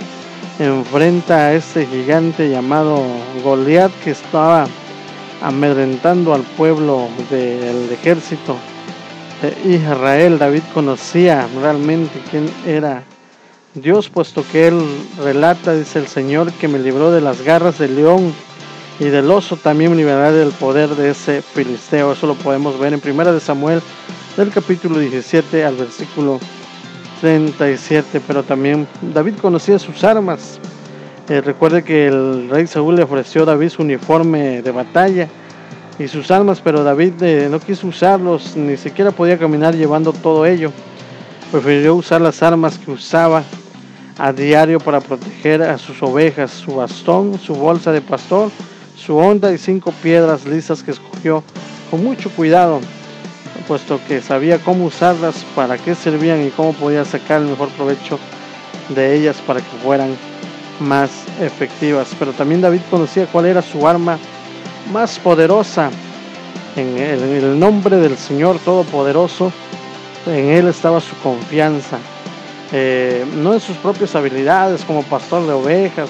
enfrenta 0.57 1.47
a 1.47 1.53
este 1.53 1.85
gigante 1.85 2.49
llamado 2.49 3.03
Goliat 3.43 3.91
que 4.03 4.11
estaba 4.11 4.65
amedrentando 5.41 6.33
al 6.33 6.41
pueblo 6.41 7.07
del 7.29 7.91
ejército 7.91 8.55
de 9.41 9.75
Israel. 9.75 10.39
David 10.39 10.63
conocía 10.73 11.47
realmente 11.61 12.21
quién 12.31 12.49
era 12.65 13.03
Dios, 13.75 14.09
puesto 14.09 14.43
que 14.51 14.67
él 14.67 14.81
relata, 15.23 15.75
dice 15.75 15.99
el 15.99 16.07
Señor, 16.07 16.51
que 16.53 16.67
me 16.67 16.79
libró 16.79 17.11
de 17.11 17.21
las 17.21 17.43
garras 17.43 17.77
del 17.77 17.95
león 17.95 18.33
y 18.99 19.05
del 19.05 19.29
oso, 19.29 19.57
también 19.57 19.91
me 19.91 19.97
librará 19.97 20.31
del 20.31 20.49
poder 20.49 20.89
de 20.89 21.11
ese 21.11 21.43
filisteo. 21.43 22.13
Eso 22.13 22.25
lo 22.25 22.33
podemos 22.33 22.79
ver 22.79 22.93
en 22.93 22.99
Primera 22.99 23.31
de 23.31 23.39
Samuel, 23.39 23.79
del 24.37 24.49
capítulo 24.49 24.97
17 24.97 25.63
al 25.63 25.75
versículo 25.75 26.39
37. 27.21 28.21
Pero 28.25 28.41
también 28.41 28.87
David 29.13 29.35
conocía 29.39 29.77
sus 29.77 30.03
armas. 30.03 30.59
Eh, 31.29 31.41
recuerde 31.41 31.83
que 31.83 32.07
el 32.07 32.49
rey 32.49 32.65
Saúl 32.65 32.95
le 32.95 33.03
ofreció 33.03 33.43
a 33.43 33.45
David 33.45 33.69
su 33.69 33.83
uniforme 33.83 34.63
de 34.63 34.71
batalla 34.71 35.27
y 35.99 36.07
sus 36.07 36.31
armas, 36.31 36.59
pero 36.59 36.83
David 36.83 37.21
eh, 37.21 37.47
no 37.51 37.59
quiso 37.59 37.85
usarlos, 37.85 38.55
ni 38.55 38.77
siquiera 38.77 39.11
podía 39.11 39.37
caminar 39.37 39.75
llevando 39.75 40.11
todo 40.11 40.47
ello. 40.47 40.71
Prefirió 41.51 41.95
usar 41.95 42.21
las 42.21 42.43
armas 42.43 42.77
que 42.77 42.91
usaba 42.91 43.43
a 44.19 44.31
diario 44.31 44.79
para 44.79 45.01
proteger 45.01 45.63
a 45.63 45.79
sus 45.79 46.03
ovejas, 46.03 46.51
su 46.51 46.75
bastón, 46.75 47.39
su 47.39 47.55
bolsa 47.55 47.91
de 47.91 48.01
pastor, 48.01 48.51
su 48.95 49.17
onda 49.17 49.51
y 49.51 49.57
cinco 49.57 49.91
piedras 50.03 50.45
lisas 50.45 50.83
que 50.83 50.91
escogió 50.91 51.43
con 51.89 52.03
mucho 52.03 52.29
cuidado, 52.29 52.81
puesto 53.67 53.99
que 54.07 54.21
sabía 54.21 54.59
cómo 54.59 54.85
usarlas, 54.85 55.43
para 55.55 55.79
qué 55.79 55.95
servían 55.95 56.45
y 56.45 56.51
cómo 56.51 56.73
podía 56.73 57.03
sacar 57.03 57.41
el 57.41 57.47
mejor 57.47 57.69
provecho 57.69 58.19
de 58.89 59.15
ellas 59.15 59.37
para 59.47 59.59
que 59.59 59.77
fueran 59.83 60.15
más 60.79 61.09
efectivas. 61.41 62.09
Pero 62.19 62.31
también 62.33 62.61
David 62.61 62.81
conocía 62.91 63.25
cuál 63.25 63.47
era 63.47 63.63
su 63.63 63.87
arma 63.87 64.19
más 64.93 65.17
poderosa. 65.17 65.89
En 66.75 66.97
el, 66.97 67.23
en 67.23 67.43
el 67.43 67.59
nombre 67.59 67.97
del 67.97 68.15
Señor 68.17 68.59
Todopoderoso, 68.59 69.51
en 70.33 70.49
Él 70.49 70.67
estaba 70.67 70.99
su 71.01 71.15
confianza. 71.17 71.97
Eh, 72.71 73.25
no 73.35 73.53
en 73.53 73.59
sus 73.59 73.77
propias 73.77 74.15
habilidades 74.15 74.83
como 74.85 75.03
pastor 75.03 75.45
de 75.47 75.53
ovejas, 75.53 76.09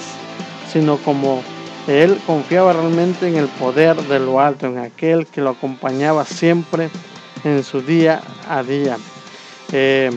sino 0.70 0.98
como 0.98 1.42
él 1.86 2.20
confiaba 2.26 2.72
realmente 2.72 3.26
en 3.26 3.36
el 3.36 3.48
poder 3.48 3.96
de 3.96 4.20
lo 4.20 4.40
alto, 4.40 4.66
en 4.66 4.78
aquel 4.78 5.26
que 5.26 5.40
lo 5.40 5.50
acompañaba 5.50 6.24
siempre 6.24 6.90
en 7.44 7.64
su 7.64 7.80
día 7.80 8.20
a 8.48 8.62
día. 8.62 8.98
Eh, 9.72 10.10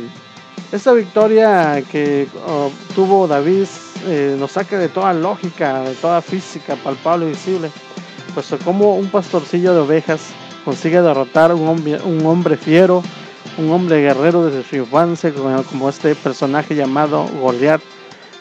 esta 0.71 0.91
victoria 0.91 1.81
que 1.91 2.27
obtuvo 2.45 3.27
David 3.27 3.65
eh, 4.05 4.35
nos 4.37 4.51
saca 4.51 4.77
de 4.77 4.89
toda 4.89 5.13
lógica, 5.13 5.81
de 5.81 5.95
toda 5.95 6.21
física 6.21 6.75
palpable 6.75 7.27
y 7.27 7.29
visible, 7.29 7.71
pues 8.33 8.53
como 8.63 8.95
un 8.95 9.07
pastorcillo 9.07 9.73
de 9.73 9.79
ovejas 9.79 10.21
consigue 10.65 11.01
derrotar 11.01 11.53
un 11.53 11.67
hombre, 11.67 11.99
un 12.03 12.25
hombre 12.25 12.57
fiero, 12.57 13.03
un 13.57 13.71
hombre 13.71 14.01
guerrero 14.01 14.45
desde 14.45 14.67
su 14.67 14.75
infancia, 14.75 15.33
como, 15.33 15.89
este 15.89 16.15
personaje 16.15 16.75
llamado 16.75 17.25
Goliat. 17.39 17.81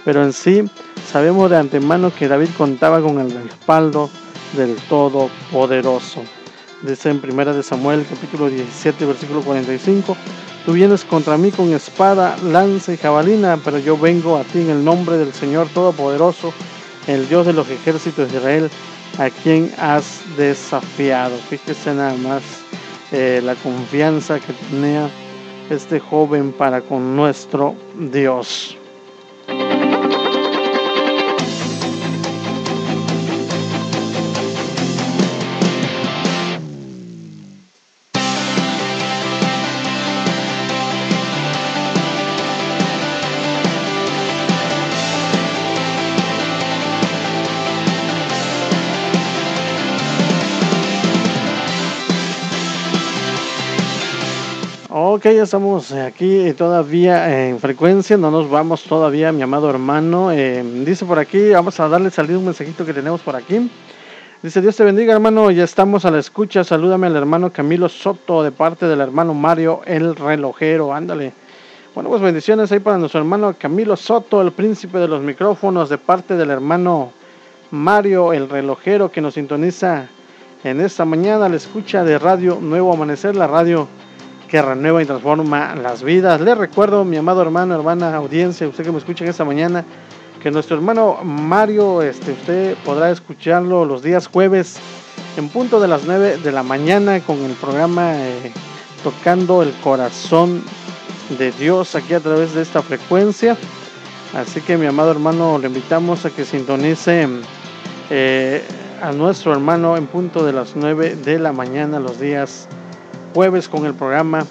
Pero 0.05 0.23
en 0.23 0.33
sí 0.33 0.65
sabemos 1.11 1.51
de 1.51 1.59
antemano 1.59 2.13
que 2.15 2.29
David 2.29 2.49
contaba 2.57 3.01
con 3.01 3.21
el 3.21 3.31
respaldo 3.31 4.11
del 4.57 4.77
Todopoderoso. 4.89 6.23
Dice 6.83 7.11
en 7.11 7.21
1 7.23 7.55
de 7.55 7.63
Samuel 7.63 8.05
capítulo 8.09 8.49
17 8.49 9.07
versículo 9.07 9.41
45, 9.43 10.17
tú 10.67 10.73
vienes 10.73 11.05
contra 11.05 11.37
mí 11.37 11.53
con 11.53 11.73
espada, 11.73 12.37
lanza 12.43 12.93
y 12.93 12.97
jabalina, 12.97 13.57
pero 13.65 13.79
yo 13.79 13.97
vengo 13.97 14.37
a 14.37 14.43
ti 14.43 14.63
en 14.63 14.71
el 14.71 14.85
nombre 14.85 15.17
del 15.17 15.33
Señor 15.33 15.69
Todopoderoso, 15.69 16.53
el 17.07 17.29
Dios 17.29 17.47
de 17.47 17.53
los 17.53 17.69
ejércitos 17.69 18.33
de 18.33 18.39
Israel, 18.39 18.71
a 19.19 19.31
quien 19.31 19.73
has 19.79 20.21
desafiado. 20.37 21.37
Fíjese 21.49 21.95
nada 21.95 22.15
más 22.15 22.62
eh, 23.13 23.41
la 23.45 23.55
confianza 23.57 24.41
que 24.41 24.53
tenía 24.71 25.09
este 25.71 26.01
joven 26.01 26.53
para 26.53 26.81
con 26.81 27.15
nuestro 27.15 27.75
Dios. 27.95 28.77
Ok, 55.23 55.31
ya 55.31 55.45
estamos 55.45 55.93
aquí 55.93 56.53
todavía 56.55 57.47
en 57.47 57.61
frecuencia, 57.61 58.17
no 58.17 58.33
nos 58.33 58.51
vamos 58.51 58.83
todavía, 58.83 59.31
mi 59.31 59.41
amado 59.41 59.71
hermano. 59.71 60.33
Eh, 60.33 60.65
dice 60.85 61.05
por 61.05 61.21
aquí, 61.21 61.51
vamos 61.51 61.79
a 61.79 61.89
darle 61.89 62.11
salir 62.11 62.37
un 62.37 62.47
mensajito 62.47 62.85
que 62.85 62.93
tenemos 62.93 63.21
por 63.21 63.37
aquí. 63.37 63.71
Dice, 64.43 64.61
Dios 64.61 64.75
te 64.75 64.83
bendiga 64.83 65.13
hermano, 65.13 65.53
ya 65.53 65.63
estamos 65.63 66.05
a 66.05 66.11
la 66.11 66.19
escucha, 66.19 66.65
salúdame 66.65 67.07
al 67.07 67.15
hermano 67.15 67.53
Camilo 67.53 67.89
Soto 67.89 68.43
de 68.43 68.51
parte 68.51 68.87
del 68.89 69.01
hermano 69.01 69.33
Mario 69.33 69.83
el 69.87 70.17
relojero, 70.17 70.93
ándale. 70.93 71.33
Bueno, 71.95 72.11
pues 72.11 72.21
bendiciones 72.21 72.73
ahí 72.73 72.81
para 72.81 72.99
nuestro 72.99 73.21
hermano 73.21 73.55
Camilo 73.57 73.97
Soto, 73.97 74.43
el 74.43 74.51
príncipe 74.51 74.99
de 74.99 75.07
los 75.07 75.23
micrófonos, 75.23 75.89
de 75.89 75.99
parte 75.99 76.35
del 76.35 76.51
hermano 76.51 77.13
Mario 77.71 78.33
el 78.33 78.49
relojero 78.49 79.13
que 79.13 79.21
nos 79.21 79.35
sintoniza 79.35 80.09
en 80.65 80.81
esta 80.81 81.05
mañana, 81.05 81.49
la 81.49 81.55
escucha 81.55 82.03
de 82.03 82.19
Radio 82.19 82.59
Nuevo 82.61 82.93
Amanecer, 82.93 83.37
la 83.37 83.47
radio 83.47 83.87
que 84.53 84.61
renueva 84.61 85.03
y 85.03 85.07
transforma 85.07 85.75
las 85.77 86.03
vidas. 86.03 86.39
Les 86.43 86.59
recuerdo, 86.59 87.07
mi 87.07 87.17
amado 87.17 87.41
hermano, 87.41 87.75
hermana, 87.75 88.15
audiencia, 88.15 88.69
usted 88.69 88.85
que 88.85 88.93
me 88.93 88.99
escucha 88.99 89.25
esta 89.25 89.47
mañana, 89.47 89.83
que 90.43 90.51
nuestro 90.51 90.77
hermano 90.77 91.21
Mario, 91.25 92.03
este, 92.03 92.33
usted 92.33 92.77
podrá 92.85 93.11
escucharlo 93.11 93.87
los 93.87 94.03
días 94.03 94.27
jueves 94.27 94.77
en 95.39 95.49
punto 95.49 95.81
de 95.81 95.89
las 95.89 96.05
9 96.05 96.37
de 96.45 96.53
la 96.53 96.63
mañana 96.63 97.19
con 97.21 97.43
el 97.43 97.53
programa 97.53 98.15
eh, 98.19 98.53
Tocando 99.03 99.63
el 99.63 99.73
Corazón 99.83 100.63
de 101.39 101.51
Dios 101.53 101.95
aquí 101.95 102.13
a 102.13 102.21
través 102.21 102.53
de 102.53 102.61
esta 102.61 102.83
frecuencia. 102.83 103.57
Así 104.35 104.61
que 104.61 104.77
mi 104.77 104.85
amado 104.85 105.13
hermano, 105.13 105.59
le 105.59 105.69
invitamos 105.69 106.27
a 106.27 106.31
que 106.31 106.45
sintonice 106.45 107.27
eh, 108.11 108.63
a 109.01 109.13
nuestro 109.13 109.55
hermano 109.55 109.97
en 109.97 110.07
punto 110.07 110.45
de 110.45 110.53
las 110.53 110.77
9 110.77 111.17
de 111.25 111.39
la 111.39 111.55
mañana 111.55 111.99
los 111.99 112.21
días 112.21 112.69
jueves 113.33 113.69
con 113.69 113.87
el 113.87 113.95
programa 113.95 114.45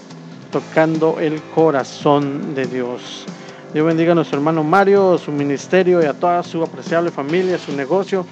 Tocando 0.52 1.20
el 1.20 1.42
Corazón 1.56 2.56
de 2.56 2.66
Dios. 2.66 3.26
Dios 3.74 3.86
bendiga 3.86 4.12
a 4.12 4.16
nuestro 4.16 4.38
hermano 4.38 4.64
Mario, 4.64 5.18
su 5.18 5.32
ministerio 5.32 6.02
y 6.02 6.06
a 6.06 6.14
toda 6.14 6.44
su 6.44 6.64
apreciable 6.64 7.12
familia, 7.12 7.58
su 7.58 7.76
negocio. 7.76 8.26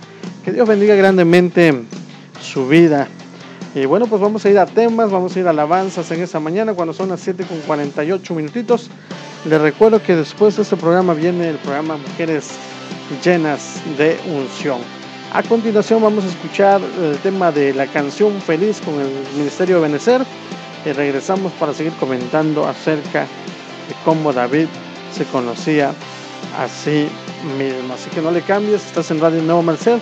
Que 0.43 0.52
Dios 0.52 0.68
bendiga 0.68 0.95
grandemente 0.95 1.84
su 2.41 2.68
vida. 2.68 3.08
Y 3.76 3.86
bueno, 3.86 4.08
pues 4.08 4.22
vamos 4.22 4.43
a 4.45 4.50
ir 4.50 4.58
a 4.58 4.66
temas, 4.66 5.12
vamos 5.12 5.36
a 5.36 5.39
ir 5.39 5.47
a 5.47 5.52
alabanzas 5.52 6.10
en 6.12 6.22
esta 6.22 6.39
mañana 6.39 6.74
cuando 6.74 6.93
son 6.93 7.10
las 7.10 7.20
7 7.22 7.45
con 7.45 7.60
48 7.62 8.34
minutitos. 8.34 8.89
Les 9.45 9.62
recuerdo 9.62 10.02
que 10.02 10.16
después 10.16 10.56
de 10.58 10.64
este 10.64 10.76
programa 10.76 11.14
viene 11.14 11.50
el 11.50 11.58
programa 11.58 11.97
Mujeres 11.97 12.50
Llenas 13.24 13.82
de 13.97 14.18
Unción. 14.28 14.99
A 15.32 15.43
continuación 15.43 16.01
vamos 16.01 16.25
a 16.25 16.27
escuchar 16.27 16.82
el 16.99 17.15
tema 17.19 17.51
de 17.51 17.71
la 17.71 17.86
canción 17.86 18.41
Feliz 18.41 18.82
con 18.84 18.95
el 18.95 19.11
Ministerio 19.38 19.75
de 19.75 19.84
Benecer 19.84 20.25
y 20.84 20.91
regresamos 20.91 21.51
para 21.53 21.71
seguir 21.71 21.93
comentando 21.99 22.65
acerca 22.65 23.21
de 23.21 23.95
cómo 24.03 24.34
David 24.34 24.65
se 25.13 25.25
conocía 25.25 25.93
a 26.57 26.67
sí 26.67 27.07
mismo. 27.59 27.93
Así 27.93 28.09
que 28.09 28.23
no 28.23 28.32
le 28.32 28.41
cambies, 28.41 28.84
estás 28.84 29.11
en 29.11 29.21
Radio 29.21 29.43
Nuevo 29.43 29.61
Merced, 29.61 29.99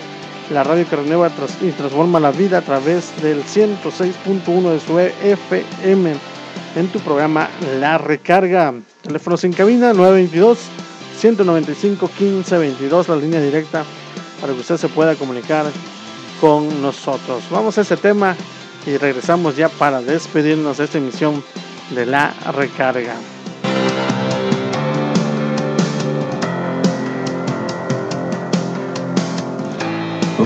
la 0.50 0.64
radio 0.64 0.88
que 0.88 0.96
renueva 0.96 1.30
y 1.60 1.72
transforma 1.72 2.18
la 2.18 2.30
vida 2.30 2.58
a 2.58 2.62
través 2.62 3.12
del 3.22 3.44
106.1 3.44 4.70
de 4.70 4.80
su 4.80 4.98
FM 4.98 6.14
en 6.74 6.88
tu 6.88 7.00
programa 7.00 7.50
La 7.78 7.98
Recarga. 7.98 8.72
Teléfonos 9.02 9.44
en 9.44 9.52
cabina 9.52 9.92
922 9.92 10.58
195 11.18 12.10
1522, 12.18 13.08
la 13.10 13.16
línea 13.16 13.42
directa 13.42 13.84
para 14.40 14.52
que 14.52 14.60
usted 14.60 14.76
se 14.76 14.88
pueda 14.88 15.14
comunicar 15.14 15.66
con 16.40 16.82
nosotros. 16.82 17.44
Vamos 17.50 17.78
a 17.78 17.82
ese 17.82 17.96
tema 17.96 18.36
y 18.86 18.96
regresamos 18.96 19.56
ya 19.56 19.68
para 19.68 20.00
despedirnos 20.00 20.78
de 20.78 20.84
esta 20.84 20.98
emisión 20.98 21.42
de 21.90 22.06
la 22.06 22.34
recarga. 22.52 23.14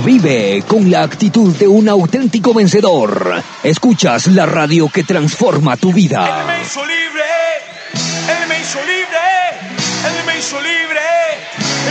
Vive 0.05 0.65
con 0.67 0.91
la 0.91 1.03
actitud 1.03 1.55
de 1.57 1.69
un 1.69 1.89
auténtico 1.89 2.53
vencedor. 2.53 3.41
Escuchas 3.63 4.27
la 4.29 4.47
radio 4.47 4.89
que 4.89 5.05
transforma 5.05 5.77
tu 5.77 5.93
vida. 5.93 6.41
Él 6.41 6.47
me 6.47 6.63
hizo 6.63 6.81
libre, 6.81 7.23
Él 8.27 8.49
me 8.49 8.59
hizo 8.59 8.79
libre, 8.81 9.21
Él 10.09 10.27
me 10.27 10.39
hizo 10.39 10.61
libre, 10.61 11.01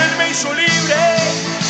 Él 0.04 0.18
me 0.18 0.30
hizo 0.30 0.54
libre, 0.54 1.61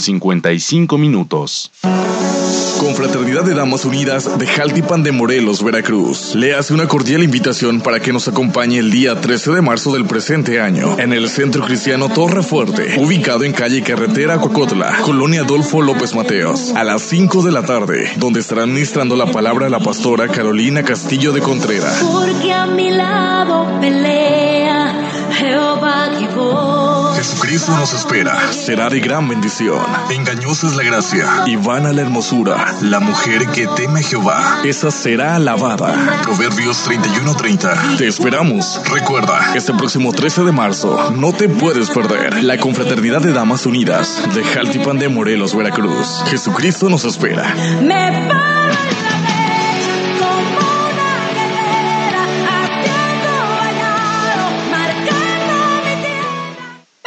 55 0.00 0.98
minutos. 0.98 1.70
Confraternidad 2.80 3.44
de 3.44 3.54
Damas 3.54 3.84
Unidas 3.84 4.38
de 4.38 4.46
Jaltipan 4.46 5.02
de 5.02 5.12
Morelos, 5.12 5.62
Veracruz. 5.62 6.34
Le 6.34 6.54
hace 6.54 6.72
una 6.72 6.88
cordial 6.88 7.22
invitación 7.22 7.82
para 7.82 8.00
que 8.00 8.10
nos 8.10 8.26
acompañe 8.26 8.78
el 8.78 8.90
día 8.90 9.20
13 9.20 9.52
de 9.52 9.60
marzo 9.60 9.92
del 9.92 10.06
presente 10.06 10.62
año 10.62 10.98
en 10.98 11.12
el 11.12 11.28
Centro 11.28 11.62
Cristiano 11.66 12.08
Torre 12.08 12.42
Fuerte, 12.42 12.98
ubicado 12.98 13.44
en 13.44 13.52
calle 13.52 13.82
Carretera 13.82 14.38
Cocotla, 14.38 14.96
Colonia 15.02 15.42
Adolfo 15.42 15.82
López 15.82 16.14
Mateos, 16.14 16.72
a 16.74 16.82
las 16.82 17.02
5 17.02 17.42
de 17.42 17.52
la 17.52 17.64
tarde, 17.64 18.10
donde 18.16 18.40
estará 18.40 18.64
ministrando 18.64 19.14
la 19.14 19.26
palabra 19.26 19.68
la 19.68 19.80
pastora 19.80 20.28
Carolina 20.28 20.82
Castillo 20.82 21.32
de 21.32 21.42
Contreras. 21.42 22.02
Porque 22.02 22.50
a 22.50 22.66
mi 22.66 22.90
lado 22.90 23.78
pelea 23.78 25.19
Jehová. 25.40 26.00
Jesucristo 27.16 27.76
nos 27.76 27.92
espera, 27.92 28.52
será 28.52 28.88
de 28.88 29.00
gran 29.00 29.28
bendición. 29.28 29.80
Engañosa 30.10 30.68
es 30.68 30.76
la 30.76 30.82
gracia 30.82 31.26
y 31.46 31.56
vana 31.56 31.92
la 31.92 32.02
hermosura. 32.02 32.74
La 32.82 33.00
mujer 33.00 33.46
que 33.48 33.66
teme 33.76 34.00
a 34.00 34.02
Jehová, 34.02 34.60
esa 34.64 34.90
será 34.90 35.36
alabada. 35.36 36.20
Proverbios 36.22 36.82
31:30. 36.84 37.96
Te 37.98 38.06
esperamos. 38.06 38.80
Recuerda, 38.90 39.54
este 39.54 39.72
próximo 39.74 40.12
13 40.12 40.44
de 40.44 40.52
marzo 40.52 41.10
no 41.12 41.32
te 41.32 41.48
puedes 41.48 41.90
perder 41.90 42.42
la 42.44 42.58
confraternidad 42.58 43.20
de 43.20 43.32
Damas 43.32 43.66
Unidas 43.66 44.22
de 44.34 44.44
Jaltipan 44.44 44.98
de 44.98 45.08
Morelos, 45.08 45.54
Veracruz. 45.54 46.22
Jesucristo 46.26 46.88
nos 46.88 47.04
espera. 47.04 47.54
Me 47.82 48.28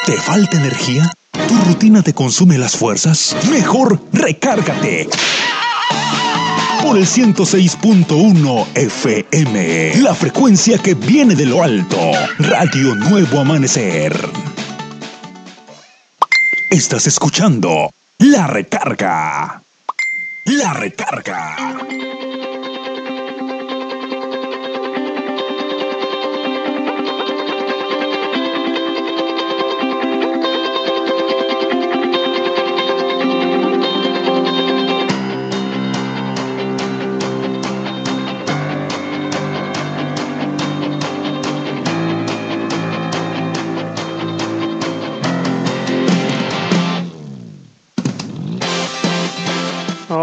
¿Te 0.05 0.17
falta 0.17 0.57
energía? 0.57 1.09
¿Tu 1.31 1.55
rutina 1.65 2.01
te 2.01 2.13
consume 2.13 2.57
las 2.57 2.75
fuerzas? 2.75 3.35
Mejor 3.49 4.01
recárgate. 4.11 5.07
Por 6.81 6.97
el 6.97 7.07
106.1 7.07 8.67
FM, 8.75 10.01
la 10.01 10.13
frecuencia 10.13 10.77
que 10.77 10.93
viene 10.93 11.35
de 11.35 11.45
lo 11.45 11.63
alto. 11.63 11.97
Radio 12.37 12.95
Nuevo 12.95 13.39
Amanecer. 13.39 14.13
Estás 16.69 17.07
escuchando 17.07 17.89
La 18.17 18.47
Recarga. 18.47 19.61
La 20.45 20.73
Recarga. 20.73 21.55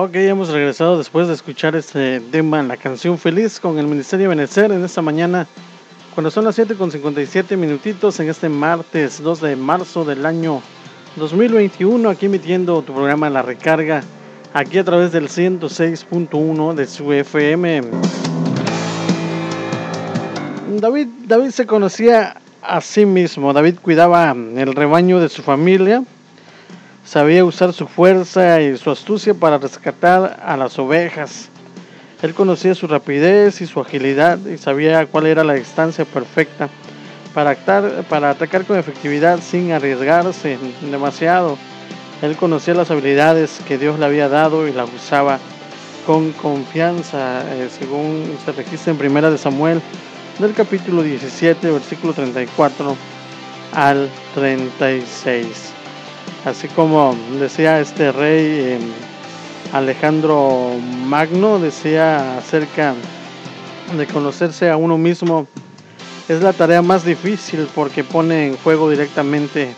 Ok, 0.02 0.14
hemos 0.14 0.48
regresado 0.48 0.96
después 0.96 1.28
de 1.28 1.34
escuchar 1.34 1.76
este 1.76 2.20
tema, 2.20 2.62
la 2.62 2.78
canción 2.78 3.18
Feliz 3.18 3.60
con 3.60 3.78
el 3.78 3.86
Ministerio 3.86 4.30
de 4.30 4.34
Benecer 4.34 4.72
en 4.72 4.82
esta 4.82 5.02
mañana, 5.02 5.46
cuando 6.14 6.30
son 6.30 6.46
las 6.46 6.54
7 6.54 6.74
con 6.76 6.90
57 6.90 7.54
minutitos 7.58 8.18
en 8.18 8.30
este 8.30 8.48
martes 8.48 9.22
2 9.22 9.42
de 9.42 9.56
marzo 9.56 10.06
del 10.06 10.24
año 10.24 10.62
2021, 11.16 12.08
aquí 12.08 12.24
emitiendo 12.24 12.80
tu 12.80 12.94
programa 12.94 13.28
La 13.28 13.42
Recarga, 13.42 14.02
aquí 14.54 14.78
a 14.78 14.84
través 14.84 15.12
del 15.12 15.28
106.1 15.28 16.72
de 16.72 16.86
su 16.86 17.12
FM. 17.12 17.82
David, 20.78 21.08
David 21.26 21.50
se 21.50 21.66
conocía 21.66 22.40
a 22.62 22.80
sí 22.80 23.04
mismo, 23.04 23.52
David 23.52 23.74
cuidaba 23.82 24.30
el 24.30 24.74
rebaño 24.74 25.20
de 25.20 25.28
su 25.28 25.42
familia, 25.42 26.02
sabía 27.10 27.44
usar 27.44 27.72
su 27.72 27.88
fuerza 27.88 28.60
y 28.60 28.76
su 28.76 28.88
astucia 28.88 29.34
para 29.34 29.58
rescatar 29.58 30.38
a 30.44 30.56
las 30.56 30.78
ovejas. 30.78 31.48
Él 32.22 32.34
conocía 32.34 32.72
su 32.76 32.86
rapidez 32.86 33.60
y 33.60 33.66
su 33.66 33.80
agilidad 33.80 34.38
y 34.46 34.58
sabía 34.58 35.04
cuál 35.06 35.26
era 35.26 35.42
la 35.42 35.54
distancia 35.54 36.04
perfecta 36.04 36.68
para, 37.34 37.56
para 38.08 38.30
atacar 38.30 38.64
con 38.64 38.78
efectividad 38.78 39.40
sin 39.40 39.72
arriesgarse 39.72 40.56
demasiado. 40.88 41.58
Él 42.22 42.36
conocía 42.36 42.74
las 42.74 42.92
habilidades 42.92 43.60
que 43.66 43.76
Dios 43.76 43.98
le 43.98 44.06
había 44.06 44.28
dado 44.28 44.68
y 44.68 44.72
las 44.72 44.88
usaba 44.94 45.40
con 46.06 46.30
confianza, 46.30 47.42
eh, 47.52 47.68
según 47.76 48.36
se 48.44 48.52
registra 48.52 48.92
en 48.92 48.98
Primera 48.98 49.30
de 49.32 49.38
Samuel, 49.38 49.82
del 50.38 50.54
capítulo 50.54 51.02
17, 51.02 51.72
versículo 51.72 52.12
34 52.12 52.96
al 53.72 54.08
36 54.36 55.69
así 56.44 56.68
como 56.68 57.14
decía 57.38 57.80
este 57.80 58.12
rey 58.12 58.44
eh, 58.44 58.78
Alejandro 59.72 60.72
Magno, 61.06 61.58
decía 61.58 62.38
acerca 62.38 62.94
de 63.96 64.06
conocerse 64.06 64.70
a 64.70 64.76
uno 64.76 64.98
mismo, 64.98 65.46
es 66.28 66.42
la 66.42 66.52
tarea 66.52 66.82
más 66.82 67.04
difícil 67.04 67.68
porque 67.74 68.04
pone 68.04 68.48
en 68.48 68.56
juego 68.58 68.88
directamente 68.88 69.74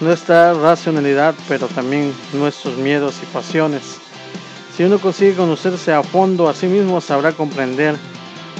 nuestra 0.00 0.54
racionalidad, 0.54 1.34
pero 1.48 1.66
también 1.68 2.12
nuestros 2.32 2.76
miedos 2.76 3.16
y 3.22 3.26
pasiones. 3.26 3.98
Si 4.76 4.84
uno 4.84 4.98
consigue 4.98 5.34
conocerse 5.34 5.92
a 5.92 6.02
fondo 6.02 6.48
a 6.48 6.54
sí 6.54 6.66
mismo, 6.66 7.00
sabrá 7.00 7.32
comprender 7.32 7.96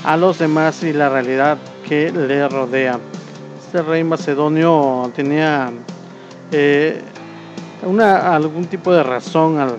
a 0.04 0.16
los 0.16 0.38
demás 0.38 0.82
y 0.82 0.92
la 0.92 1.08
realidad 1.08 1.58
que 1.88 2.10
le 2.10 2.48
rodea. 2.48 2.98
Este 3.64 3.82
rey 3.82 4.02
macedonio 4.02 5.12
tenía 5.14 5.70
eh, 6.50 7.02
una, 7.82 8.34
algún 8.34 8.66
tipo 8.66 8.92
de 8.92 9.02
razón 9.02 9.58
al 9.58 9.76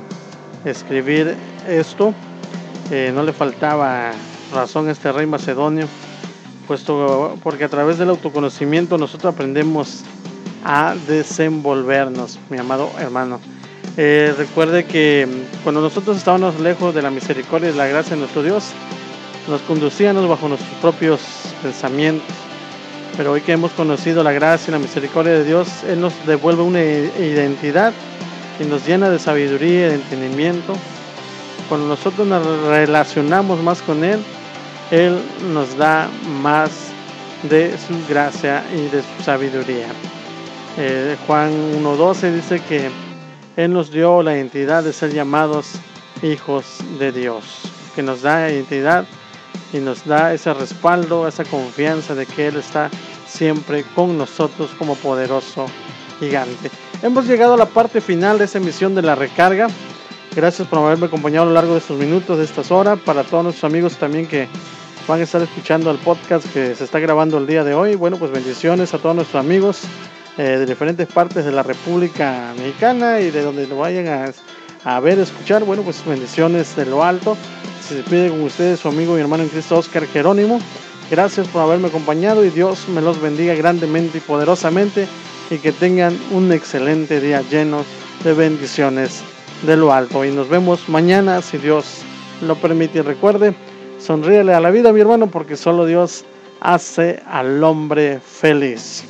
escribir 0.66 1.36
esto. 1.68 2.14
Eh, 2.92 3.12
no 3.14 3.24
le 3.24 3.34
faltaba 3.34 4.12
razón 4.54 4.88
a 4.88 4.92
este 4.92 5.12
rey 5.12 5.28
macedonio, 5.28 5.88
puesto 6.68 7.38
porque 7.44 7.66
a 7.66 7.70
través 7.70 7.98
del 7.98 8.10
autoconocimiento 8.10 8.98
nosotros 8.98 9.34
aprendemos 9.34 10.04
a 10.64 10.96
desenvolvernos, 11.08 12.40
mi 12.50 12.58
amado 12.58 12.90
hermano. 13.00 13.40
Eh, 13.98 14.34
recuerde 14.38 14.86
que 14.86 15.28
cuando 15.64 15.82
nosotros 15.82 16.18
estábamos 16.18 16.60
lejos 16.60 16.96
de 16.96 17.02
la 17.02 17.12
misericordia 17.12 17.70
y 17.70 17.72
de 17.74 17.78
la 17.78 17.88
gracia 17.88 18.16
de 18.16 18.22
nuestro 18.22 18.44
Dios, 18.44 18.72
nos 19.48 19.62
conducíamos 19.62 20.28
bajo 20.28 20.48
nuestros 20.48 20.74
propios 20.80 21.20
pensamientos. 21.62 22.49
Pero 23.20 23.34
hoy 23.34 23.42
que 23.42 23.52
hemos 23.52 23.74
conocido 23.74 24.24
la 24.24 24.32
gracia 24.32 24.72
y 24.72 24.72
la 24.72 24.80
misericordia 24.80 25.34
de 25.34 25.44
Dios, 25.44 25.84
Él 25.84 26.00
nos 26.00 26.14
devuelve 26.26 26.62
una 26.64 26.82
identidad 26.82 27.92
y 28.62 28.64
nos 28.64 28.88
llena 28.88 29.10
de 29.10 29.20
sabiduría 29.20 29.88
y 29.88 29.90
de 29.90 29.96
entendimiento. 29.96 30.74
Cuando 31.68 31.86
nosotros 31.86 32.26
nos 32.26 32.48
relacionamos 32.62 33.62
más 33.62 33.82
con 33.82 34.06
Él, 34.06 34.22
Él 34.90 35.22
nos 35.52 35.76
da 35.76 36.08
más 36.42 36.72
de 37.44 37.78
su 37.78 37.94
gracia 38.08 38.64
y 38.74 38.88
de 38.88 39.02
su 39.02 39.24
sabiduría. 39.26 39.88
Eh, 40.78 41.18
Juan 41.28 41.52
1.12 41.84 42.32
dice 42.32 42.62
que 42.62 42.90
Él 43.58 43.74
nos 43.74 43.92
dio 43.92 44.24
la 44.24 44.38
identidad 44.38 44.82
de 44.82 44.94
ser 44.94 45.14
llamados 45.14 45.74
hijos 46.24 46.78
de 46.98 47.12
Dios, 47.12 47.44
que 47.96 48.02
nos 48.02 48.22
da 48.22 48.50
identidad 48.50 49.04
y 49.74 49.80
nos 49.80 50.06
da 50.06 50.34
ese 50.34 50.54
respaldo, 50.54 51.28
esa 51.28 51.44
confianza 51.44 52.16
de 52.16 52.26
que 52.26 52.48
Él 52.48 52.56
está 52.56 52.90
siempre 53.30 53.84
con 53.96 54.18
nosotros 54.18 54.72
como 54.78 54.96
poderoso 54.96 55.68
gigante. 56.20 56.72
Hemos 57.02 57.28
llegado 57.28 57.54
a 57.54 57.58
la 57.58 57.66
parte 57.66 58.02
final 58.02 58.40
de 58.40 58.46
esa 58.46 58.58
emisión 58.58 58.96
de 58.96 59.02
la 59.02 59.16
recarga. 59.16 59.68
Gracias 60.36 60.68
por 60.68 60.80
haberme 60.80 61.08
acompañado 61.08 61.44
a 61.44 61.48
lo 61.48 61.54
largo 61.54 61.74
de 61.74 61.80
estos 61.80 61.98
minutos, 61.98 62.38
de 62.38 62.44
estas 62.44 62.72
horas. 62.72 63.00
Para 63.00 63.24
todos 63.24 63.44
nuestros 63.44 63.70
amigos 63.70 63.96
también 63.98 64.28
que 64.28 64.48
van 65.08 65.22
a 65.22 65.24
estar 65.24 65.42
escuchando 65.42 65.90
el 65.92 65.98
podcast 65.98 66.46
que 66.54 66.76
se 66.76 66.84
está 66.84 67.00
grabando 67.00 67.38
el 67.38 67.48
día 67.48 67.64
de 67.64 67.74
hoy. 67.74 67.96
Bueno, 67.96 68.18
pues 68.18 68.32
bendiciones 68.32 68.94
a 68.94 69.00
todos 69.00 69.16
nuestros 69.16 69.44
amigos 69.44 69.82
eh, 70.38 70.44
de 70.44 70.66
diferentes 70.66 71.08
partes 71.08 71.46
de 71.46 71.52
la 71.52 71.64
República 71.64 72.54
Mexicana 72.58 73.20
y 73.22 73.32
de 73.32 73.42
donde 73.42 73.66
lo 73.66 73.78
vayan 73.78 74.08
a, 74.08 74.32
a 74.84 75.00
ver, 75.00 75.20
escuchar. 75.20 75.64
Bueno, 75.64 75.84
pues 75.84 76.06
bendiciones 76.06 76.76
de 76.76 76.86
lo 76.86 77.04
alto. 77.04 77.38
Se 77.88 77.96
despide 77.96 78.30
con 78.30 78.42
ustedes 78.42 78.82
su 78.82 78.88
amigo 78.88 79.18
y 79.18 79.22
hermano 79.22 79.44
en 79.44 79.50
Cristo 79.50 79.78
Oscar 79.78 80.06
Jerónimo. 80.06 80.60
Gracias 81.10 81.48
por 81.48 81.64
haberme 81.64 81.88
acompañado 81.88 82.46
y 82.46 82.52
Dios 82.52 82.88
me 82.88 83.02
los 83.02 83.20
bendiga 83.20 83.56
grandemente 83.56 84.20
y 84.20 84.22
poderosamente 84.22 85.08
y 85.50 85.58
que 85.58 85.72
tengan 85.72 86.16
un 86.32 86.52
excelente 86.52 87.20
día 87.20 87.42
lleno 87.50 87.84
de 88.24 88.34
bendiciones 88.34 89.24
de 89.64 89.76
lo 89.76 89.92
alto. 89.92 90.24
Y 90.24 90.32
nos 90.32 90.50
vemos 90.50 90.88
mañana 90.88 91.42
si 91.42 91.58
Dios 91.58 92.04
lo 92.42 92.56
permite. 92.56 93.00
Y 93.00 93.02
recuerde, 93.02 93.56
sonríele 93.98 94.54
a 94.54 94.60
la 94.60 94.70
vida, 94.70 94.94
mi 94.94 95.02
hermano, 95.02 95.28
porque 95.28 95.58
solo 95.58 95.88
Dios 95.88 96.26
hace 96.62 97.24
al 97.28 97.64
hombre 97.64 98.20
feliz. 98.20 99.04